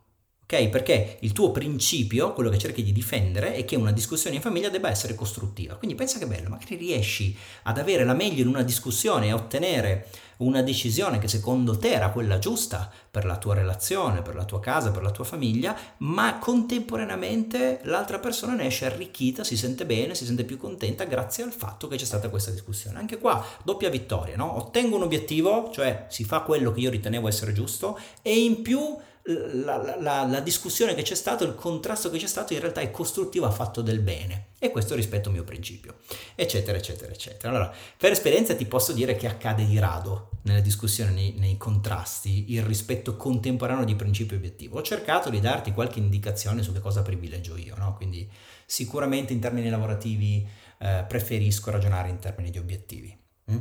Ok? 0.49 0.69
Perché 0.69 1.19
il 1.21 1.33
tuo 1.33 1.51
principio, 1.51 2.33
quello 2.33 2.51
che 2.51 2.59
cerchi 2.59 2.85
di 2.85 2.93
difendere, 2.93 3.55
è 3.55 3.65
che 3.65 3.75
una 3.75 3.91
discussione 3.91 4.37
in 4.37 4.43
famiglia 4.43 4.69
debba 4.69 4.89
essere 4.89 5.17
costruttiva. 5.17 5.75
Quindi 5.75 5.97
pensa 5.97 6.21
che 6.21 6.27
bello, 6.27 6.49
magari 6.49 6.77
riesci 6.77 7.37
ad 7.65 7.79
avere 7.79 8.05
la 8.05 8.15
meglio 8.15 8.43
in 8.43 8.49
una 8.49 8.63
discussione 8.63 9.27
e 9.27 9.33
ottenere 9.33 10.07
una 10.39 10.63
decisione 10.63 11.19
che 11.19 11.27
secondo 11.27 11.77
te 11.79 11.91
era 11.91 12.11
quella 12.11 12.39
giusta 12.39 12.89
per 13.11 13.25
la 13.25 13.39
tua 13.39 13.55
relazione, 13.55 14.23
per 14.23 14.37
la 14.37 14.45
tua 14.45 14.61
casa, 14.61 14.93
per 14.93 15.03
la 15.03 15.11
tua 15.11 15.25
famiglia, 15.25 15.77
ma 15.99 16.39
contemporaneamente 16.39 17.81
l'altra 17.85 18.21
persona 18.21 18.55
ne 18.55 18.67
esce 18.67 18.85
arricchita, 18.87 19.43
si 19.43 19.57
sente 19.57 19.85
bene, 19.85 20.15
si 20.15 20.27
sente 20.27 20.45
più 20.45 20.59
contenta 20.59 21.05
grazie 21.05 21.43
al 21.43 21.53
fatto 21.53 21.89
che 21.89 21.97
c'è 21.97 22.05
stata 22.05 22.29
questa 22.29 22.53
discussione. 22.53 22.99
Anche 22.99 23.19
qua 23.19 23.45
doppia 23.65 23.89
vittoria, 23.89 24.37
no? 24.37 24.57
Ottengo 24.59 24.95
un 24.95 25.03
obiettivo, 25.03 25.71
cioè 25.73 26.07
si 26.09 26.23
fa 26.23 26.41
quello 26.41 26.71
che 26.71 26.81
io 26.81 26.91
ritenevo 26.91 27.27
essere 27.27 27.53
giusto 27.53 27.99
e 28.23 28.39
in 28.39 28.63
più 28.63 28.97
la, 29.27 29.97
la, 29.99 30.25
la, 30.25 30.41
discussione 30.41 30.95
che 30.95 31.03
c'è 31.03 31.17
stato, 31.17 31.45
il 31.45 31.55
contrasto 31.55 32.11
che 32.11 32.19
c'è 32.19 32.29
stato 32.29 32.53
in 32.53 32.61
realtà 32.61 32.81
è 32.81 32.91
costruttivo, 32.91 33.47
ha 33.47 33.51
fatto 33.51 33.83
del 33.83 33.99
bene 33.99 34.51
e 34.59 34.71
questo 34.71 34.95
rispetto 34.95 35.29
al 35.29 35.35
mio 35.35 35.45
principio, 35.45 35.97
eccetera, 36.37 36.79
eccetera, 36.79 37.13
eccetera. 37.13 37.49
Allora, 37.49 37.75
per 37.97 38.13
esperienza 38.13 38.55
ti 38.55 38.67
posso 38.67 38.93
dire 38.93 39.17
che 39.17 39.27
accade 39.27 39.67
di 39.67 39.79
rado 39.79 40.31
nelle 40.43 40.63
discussioni, 40.63 41.13
nei, 41.13 41.35
nei 41.39 41.57
contrasti, 41.57 42.53
il 42.53 42.63
rispetto 42.63 43.17
contemporaneo 43.17 43.85
di 43.85 43.97
principio 43.97 44.37
e 44.37 44.39
obiettivo. 44.39 44.79
Ho 44.79 44.83
cercato 44.83 45.29
di 45.29 45.41
darti 45.41 45.73
qualche 45.73 45.99
indicazione 45.99 46.63
su 46.63 46.73
che 46.73 46.81
cosa 46.81 47.03
privilegio 47.03 47.57
io, 47.57 47.75
no? 47.77 47.95
quindi 47.97 48.31
sicuramente 48.65 49.33
in 49.33 49.41
termini 49.41 49.69
lavorativi 49.69 50.47
eh, 50.79 51.05
preferisco 51.07 51.71
ragionare 51.71 52.11
in 52.11 52.21
termini 52.21 52.51
di 52.51 52.59
obiettivi. 52.59 53.25
Mm? 53.51 53.59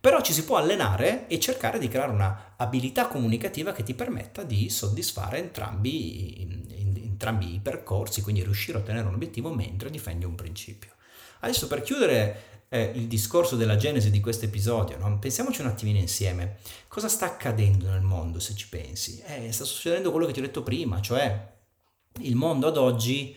Però 0.00 0.20
ci 0.20 0.32
si 0.32 0.44
può 0.44 0.56
allenare 0.56 1.26
e 1.26 1.38
cercare 1.40 1.78
di 1.78 1.88
creare 1.88 2.12
una 2.12 2.54
abilità 2.56 3.08
comunicativa 3.08 3.72
che 3.72 3.82
ti 3.82 3.94
permetta 3.94 4.42
di 4.42 4.68
soddisfare 4.68 5.38
entrambi, 5.38 6.64
entrambi 7.02 7.54
i 7.54 7.60
percorsi, 7.60 8.22
quindi 8.22 8.42
riuscire 8.42 8.78
a 8.78 8.80
ottenere 8.80 9.08
un 9.08 9.14
obiettivo 9.14 9.52
mentre 9.52 9.90
difendi 9.90 10.24
un 10.24 10.36
principio. 10.36 10.92
Adesso 11.40 11.66
per 11.66 11.82
chiudere 11.82 12.58
eh, 12.68 12.92
il 12.94 13.06
discorso 13.06 13.56
della 13.56 13.76
genesi 13.76 14.10
di 14.10 14.20
questo 14.20 14.44
episodio, 14.44 14.98
no? 14.98 15.18
pensiamoci 15.18 15.62
un 15.62 15.68
attimino 15.68 15.98
insieme. 15.98 16.58
Cosa 16.86 17.08
sta 17.08 17.26
accadendo 17.26 17.90
nel 17.90 18.02
mondo 18.02 18.38
se 18.38 18.54
ci 18.54 18.68
pensi? 18.68 19.22
Eh, 19.26 19.50
sta 19.52 19.64
succedendo 19.64 20.10
quello 20.10 20.26
che 20.26 20.32
ti 20.32 20.38
ho 20.38 20.42
detto 20.42 20.62
prima, 20.62 21.00
cioè 21.00 21.56
il 22.20 22.36
mondo 22.36 22.66
ad 22.68 22.76
oggi 22.76 23.34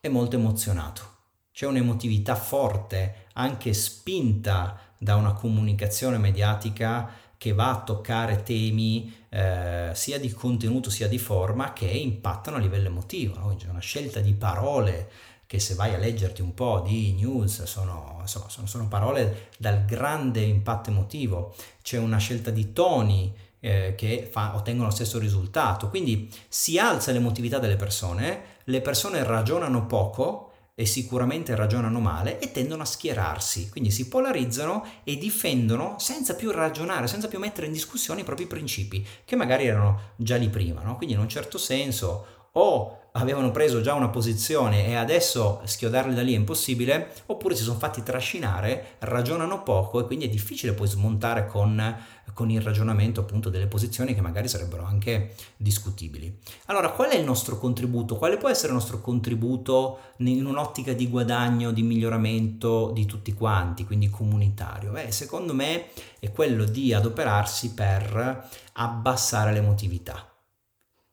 è 0.00 0.08
molto 0.08 0.36
emozionato. 0.36 1.18
C'è 1.52 1.66
un'emotività 1.66 2.34
forte, 2.34 3.26
anche 3.34 3.72
spinta 3.74 4.89
da 5.02 5.16
una 5.16 5.32
comunicazione 5.32 6.18
mediatica 6.18 7.10
che 7.38 7.54
va 7.54 7.70
a 7.70 7.80
toccare 7.80 8.42
temi 8.42 9.10
eh, 9.30 9.92
sia 9.94 10.20
di 10.20 10.30
contenuto 10.30 10.90
sia 10.90 11.08
di 11.08 11.16
forma 11.16 11.72
che 11.72 11.86
impattano 11.86 12.58
a 12.58 12.60
livello 12.60 12.88
emotivo. 12.88 13.38
No? 13.38 13.56
C'è 13.56 13.68
una 13.68 13.80
scelta 13.80 14.20
di 14.20 14.34
parole 14.34 15.10
che 15.46 15.58
se 15.58 15.74
vai 15.74 15.94
a 15.94 15.98
leggerti 15.98 16.42
un 16.42 16.52
po' 16.52 16.82
di 16.86 17.14
news 17.14 17.62
sono, 17.62 18.18
insomma, 18.20 18.50
sono, 18.50 18.66
sono 18.66 18.88
parole 18.88 19.48
dal 19.56 19.86
grande 19.86 20.42
impatto 20.42 20.90
emotivo, 20.90 21.54
c'è 21.80 21.96
una 21.96 22.18
scelta 22.18 22.50
di 22.50 22.74
toni 22.74 23.34
eh, 23.58 23.94
che 23.96 24.28
fa, 24.30 24.54
ottengono 24.54 24.88
lo 24.88 24.94
stesso 24.94 25.18
risultato, 25.18 25.88
quindi 25.88 26.30
si 26.46 26.78
alza 26.78 27.10
l'emotività 27.10 27.58
delle 27.58 27.76
persone, 27.76 28.58
le 28.64 28.82
persone 28.82 29.24
ragionano 29.24 29.86
poco, 29.86 30.49
e 30.80 30.86
sicuramente 30.86 31.54
ragionano 31.54 32.00
male 32.00 32.38
e 32.38 32.52
tendono 32.52 32.80
a 32.80 32.86
schierarsi, 32.86 33.68
quindi 33.68 33.90
si 33.90 34.08
polarizzano 34.08 34.82
e 35.04 35.18
difendono 35.18 35.96
senza 35.98 36.34
più 36.34 36.50
ragionare, 36.50 37.06
senza 37.06 37.28
più 37.28 37.38
mettere 37.38 37.66
in 37.66 37.72
discussione 37.74 38.22
i 38.22 38.24
propri 38.24 38.46
principi, 38.46 39.06
che 39.26 39.36
magari 39.36 39.66
erano 39.66 40.12
già 40.16 40.36
lì 40.36 40.48
prima, 40.48 40.80
no? 40.82 40.96
quindi 40.96 41.14
in 41.14 41.20
un 41.20 41.28
certo 41.28 41.58
senso 41.58 42.48
o 42.52 42.99
avevano 43.12 43.50
preso 43.50 43.80
già 43.80 43.94
una 43.94 44.08
posizione 44.08 44.86
e 44.86 44.94
adesso 44.94 45.60
schiodarli 45.64 46.14
da 46.14 46.22
lì 46.22 46.34
è 46.34 46.36
impossibile, 46.36 47.12
oppure 47.26 47.54
si 47.54 47.62
sono 47.62 47.78
fatti 47.78 48.02
trascinare, 48.02 48.96
ragionano 49.00 49.62
poco 49.62 50.00
e 50.00 50.04
quindi 50.04 50.26
è 50.26 50.28
difficile 50.28 50.72
poi 50.72 50.86
smontare 50.86 51.46
con, 51.46 51.96
con, 52.34 52.50
il 52.50 52.60
ragionamento 52.60 53.20
appunto 53.20 53.50
delle 53.50 53.66
posizioni 53.66 54.14
che 54.14 54.20
magari 54.20 54.48
sarebbero 54.48 54.84
anche 54.84 55.34
discutibili. 55.56 56.38
Allora, 56.66 56.90
qual 56.90 57.10
è 57.10 57.16
il 57.16 57.24
nostro 57.24 57.58
contributo? 57.58 58.16
Quale 58.16 58.36
può 58.36 58.48
essere 58.48 58.68
il 58.68 58.74
nostro 58.74 59.00
contributo 59.00 59.98
in 60.18 60.46
un'ottica 60.46 60.92
di 60.92 61.08
guadagno, 61.08 61.72
di 61.72 61.82
miglioramento 61.82 62.90
di 62.92 63.06
tutti 63.06 63.32
quanti, 63.32 63.84
quindi 63.84 64.08
comunitario? 64.08 64.92
Beh, 64.92 65.10
secondo 65.10 65.54
me 65.54 65.86
è 66.18 66.30
quello 66.30 66.64
di 66.64 66.92
adoperarsi 66.92 67.72
per 67.74 68.48
abbassare 68.72 69.52
l'emotività 69.52 70.29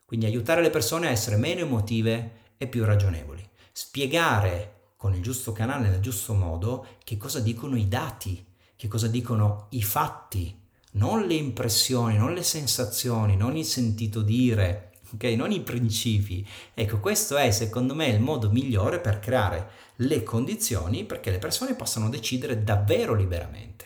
quindi 0.07 0.25
aiutare 0.25 0.61
le 0.61 0.69
persone 0.69 1.07
a 1.07 1.11
essere 1.11 1.35
meno 1.35 1.59
emotive 1.59 2.31
e 2.57 2.67
più 2.67 2.85
ragionevoli. 2.85 3.45
Spiegare 3.73 4.91
con 4.95 5.13
il 5.13 5.21
giusto 5.21 5.51
canale, 5.51 5.89
nel 5.89 5.99
giusto 5.99 6.33
modo, 6.33 6.87
che 7.03 7.17
cosa 7.17 7.41
dicono 7.41 7.75
i 7.75 7.89
dati, 7.89 8.41
che 8.77 8.87
cosa 8.87 9.07
dicono 9.07 9.67
i 9.71 9.83
fatti, 9.83 10.57
non 10.91 11.27
le 11.27 11.33
impressioni, 11.33 12.15
non 12.15 12.33
le 12.33 12.43
sensazioni, 12.43 13.35
non 13.35 13.57
il 13.57 13.65
sentito 13.65 14.21
dire, 14.21 14.93
ok? 15.13 15.23
Non 15.23 15.51
i 15.51 15.59
principi. 15.59 16.47
Ecco, 16.73 17.01
questo 17.01 17.35
è 17.35 17.51
secondo 17.51 17.93
me 17.93 18.07
il 18.07 18.21
modo 18.21 18.49
migliore 18.49 19.01
per 19.01 19.19
creare 19.19 19.69
le 19.97 20.23
condizioni 20.23 21.03
perché 21.03 21.31
le 21.31 21.39
persone 21.39 21.75
possano 21.75 22.07
decidere 22.07 22.63
davvero 22.63 23.13
liberamente. 23.13 23.85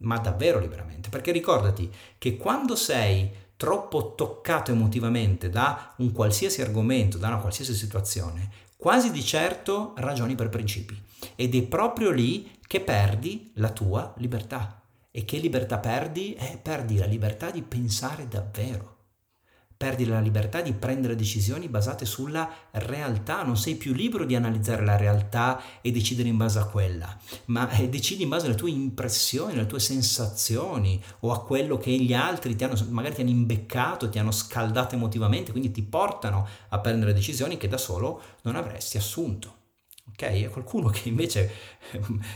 Ma 0.00 0.18
davvero 0.18 0.58
liberamente, 0.58 1.08
perché 1.08 1.32
ricordati 1.32 1.90
che 2.18 2.36
quando 2.36 2.76
sei 2.76 3.44
troppo 3.56 4.14
toccato 4.14 4.70
emotivamente 4.70 5.48
da 5.48 5.94
un 5.98 6.12
qualsiasi 6.12 6.62
argomento, 6.62 7.18
da 7.18 7.28
una 7.28 7.38
qualsiasi 7.38 7.74
situazione, 7.74 8.50
quasi 8.76 9.10
di 9.10 9.22
certo 9.22 9.94
ragioni 9.96 10.34
per 10.34 10.48
principi. 10.48 11.00
Ed 11.34 11.54
è 11.54 11.62
proprio 11.62 12.10
lì 12.10 12.50
che 12.66 12.80
perdi 12.80 13.52
la 13.54 13.70
tua 13.70 14.12
libertà. 14.18 14.82
E 15.10 15.24
che 15.24 15.38
libertà 15.38 15.78
perdi? 15.78 16.34
Eh, 16.34 16.58
perdi 16.62 16.98
la 16.98 17.06
libertà 17.06 17.50
di 17.50 17.62
pensare 17.62 18.28
davvero 18.28 18.95
perdi 19.76 20.06
la 20.06 20.20
libertà 20.20 20.62
di 20.62 20.72
prendere 20.72 21.14
decisioni 21.14 21.68
basate 21.68 22.06
sulla 22.06 22.48
realtà, 22.70 23.42
non 23.42 23.56
sei 23.56 23.74
più 23.74 23.92
libero 23.92 24.24
di 24.24 24.34
analizzare 24.34 24.84
la 24.84 24.96
realtà 24.96 25.60
e 25.82 25.90
decidere 25.90 26.28
in 26.28 26.36
base 26.36 26.58
a 26.58 26.64
quella, 26.64 27.16
ma 27.46 27.68
eh, 27.70 27.88
decidi 27.88 28.22
in 28.22 28.30
base 28.30 28.46
alle 28.46 28.54
tue 28.54 28.70
impressioni, 28.70 29.52
alle 29.52 29.66
tue 29.66 29.80
sensazioni 29.80 31.02
o 31.20 31.32
a 31.32 31.44
quello 31.44 31.76
che 31.76 31.90
gli 31.90 32.14
altri 32.14 32.56
ti 32.56 32.64
hanno, 32.64 32.76
magari 32.88 33.16
ti 33.16 33.20
hanno 33.20 33.30
imbeccato, 33.30 34.08
ti 34.08 34.18
hanno 34.18 34.32
scaldato 34.32 34.94
emotivamente, 34.94 35.50
quindi 35.50 35.70
ti 35.70 35.82
portano 35.82 36.46
a 36.68 36.78
prendere 36.78 37.12
decisioni 37.12 37.56
che 37.56 37.68
da 37.68 37.78
solo 37.78 38.22
non 38.42 38.56
avresti 38.56 38.96
assunto 38.96 39.55
ok? 40.10 40.22
E 40.22 40.48
qualcuno 40.48 40.88
che 40.88 41.08
invece 41.08 41.50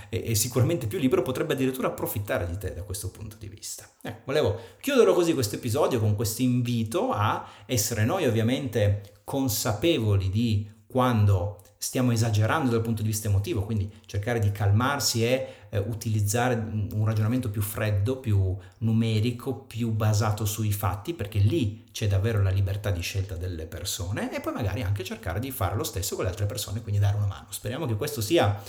è, 0.08 0.34
sicuramente 0.34 0.86
più 0.86 0.98
libero 0.98 1.22
potrebbe 1.22 1.54
addirittura 1.54 1.88
approfittare 1.88 2.46
di 2.46 2.58
te 2.58 2.74
da 2.74 2.82
questo 2.82 3.10
punto 3.10 3.36
di 3.38 3.48
vista. 3.48 3.88
Eh, 4.02 4.16
volevo 4.24 4.58
chiudere 4.80 5.12
così 5.12 5.34
questo 5.34 5.56
episodio 5.56 6.00
con 6.00 6.14
questo 6.14 6.42
invito 6.42 7.10
a 7.10 7.46
essere 7.66 8.04
noi 8.04 8.26
ovviamente 8.26 9.22
consapevoli 9.24 10.28
di 10.28 10.68
quando 10.86 11.62
stiamo 11.76 12.12
esagerando 12.12 12.70
dal 12.70 12.82
punto 12.82 13.00
di 13.00 13.08
vista 13.08 13.28
emotivo, 13.28 13.64
quindi 13.64 13.90
cercare 14.04 14.38
di 14.38 14.52
calmarsi 14.52 15.24
e 15.24 15.59
eh, 15.70 15.78
utilizzare 15.78 16.54
un 16.54 17.04
ragionamento 17.04 17.48
più 17.50 17.62
freddo, 17.62 18.18
più 18.18 18.56
numerico, 18.78 19.54
più 19.54 19.90
basato 19.90 20.44
sui 20.44 20.72
fatti, 20.72 21.14
perché 21.14 21.38
lì 21.38 21.84
c'è 21.92 22.06
davvero 22.06 22.42
la 22.42 22.50
libertà 22.50 22.90
di 22.90 23.00
scelta 23.00 23.36
delle 23.36 23.66
persone 23.66 24.34
e 24.34 24.40
poi 24.40 24.52
magari 24.52 24.82
anche 24.82 25.04
cercare 25.04 25.40
di 25.40 25.50
fare 25.50 25.76
lo 25.76 25.84
stesso 25.84 26.14
con 26.14 26.24
le 26.24 26.30
altre 26.30 26.46
persone, 26.46 26.82
quindi 26.82 27.00
dare 27.00 27.16
una 27.16 27.26
mano. 27.26 27.46
Speriamo 27.48 27.86
che 27.86 27.96
questo 27.96 28.20
sia 28.20 28.60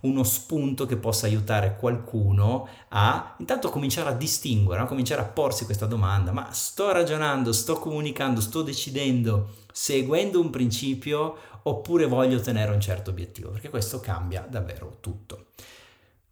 uno 0.00 0.24
spunto 0.24 0.86
che 0.86 0.96
possa 0.96 1.26
aiutare 1.26 1.76
qualcuno 1.76 2.68
a 2.88 3.34
intanto 3.38 3.70
cominciare 3.70 4.10
a 4.10 4.12
distinguere, 4.12 4.82
a 4.82 4.86
cominciare 4.86 5.22
a 5.22 5.24
porsi 5.24 5.64
questa 5.64 5.86
domanda, 5.86 6.32
ma 6.32 6.52
sto 6.52 6.92
ragionando, 6.92 7.52
sto 7.52 7.78
comunicando, 7.78 8.40
sto 8.40 8.62
decidendo 8.62 9.64
seguendo 9.72 10.40
un 10.40 10.50
principio 10.50 11.36
oppure 11.64 12.06
voglio 12.06 12.38
ottenere 12.38 12.72
un 12.72 12.80
certo 12.80 13.10
obiettivo, 13.10 13.50
perché 13.50 13.68
questo 13.68 14.00
cambia 14.00 14.46
davvero 14.48 14.98
tutto. 15.00 15.46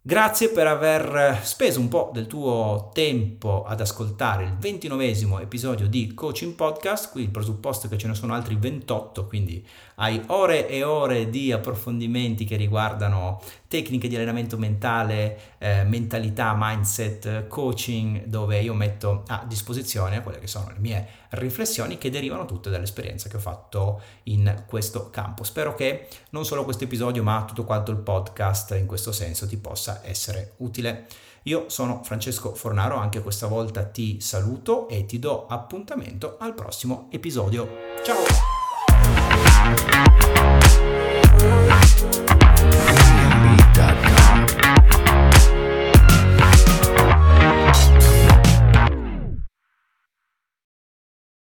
Grazie 0.07 0.49
per 0.49 0.67
aver 0.67 1.39
speso 1.41 1.79
un 1.79 1.87
po' 1.87 2.11
del 2.13 2.27
tuo 2.27 2.91
tempo 2.93 3.63
ad 3.63 3.81
ascoltare 3.81 4.43
il 4.43 4.55
ventinovesimo 4.55 5.39
episodio 5.39 5.87
di 5.87 6.13
Coaching 6.13 6.53
Podcast. 6.53 7.09
Qui 7.09 7.23
il 7.23 7.31
presupposto 7.31 7.87
è 7.87 7.89
che 7.89 7.97
ce 7.97 8.05
ne 8.05 8.13
sono 8.13 8.35
altri 8.35 8.55
28, 8.55 9.25
quindi 9.25 9.67
hai 9.95 10.21
ore 10.27 10.67
e 10.69 10.83
ore 10.83 11.31
di 11.31 11.51
approfondimenti 11.51 12.45
che 12.45 12.55
riguardano 12.55 13.41
tecniche 13.67 14.07
di 14.07 14.15
allenamento 14.15 14.59
mentale, 14.59 15.55
eh, 15.57 15.83
mentalità, 15.85 16.53
mindset, 16.55 17.47
coaching, 17.47 18.25
dove 18.25 18.59
io 18.59 18.75
metto 18.75 19.23
a 19.25 19.43
disposizione 19.47 20.21
quelle 20.21 20.37
che 20.37 20.45
sono 20.45 20.67
le 20.67 20.77
mie 20.77 21.07
riflessioni 21.31 21.97
che 21.97 22.09
derivano 22.09 22.45
tutte 22.45 22.69
dall'esperienza 22.69 23.29
che 23.29 23.37
ho 23.37 23.39
fatto 23.39 24.01
in 24.23 24.63
questo 24.67 25.09
campo. 25.09 25.43
Spero 25.43 25.75
che 25.75 26.07
non 26.29 26.45
solo 26.45 26.63
questo 26.63 26.83
episodio, 26.83 27.23
ma 27.23 27.45
tutto 27.45 27.63
quanto 27.63 27.91
il 27.91 27.97
podcast 27.97 28.71
in 28.71 28.85
questo 28.85 29.11
senso 29.11 29.47
ti 29.47 29.57
possa 29.57 30.01
essere 30.03 30.53
utile. 30.57 31.07
Io 31.43 31.69
sono 31.69 32.01
Francesco 32.03 32.55
Fornaro, 32.55 32.95
anche 32.95 33.21
questa 33.21 33.45
volta 33.45 33.85
ti 33.85 34.19
saluto 34.19 34.87
e 34.87 35.05
ti 35.05 35.19
do 35.19 35.45
appuntamento 35.47 36.37
al 36.39 36.55
prossimo 36.55 37.07
episodio. 37.11 37.69
Ciao! 38.03 38.23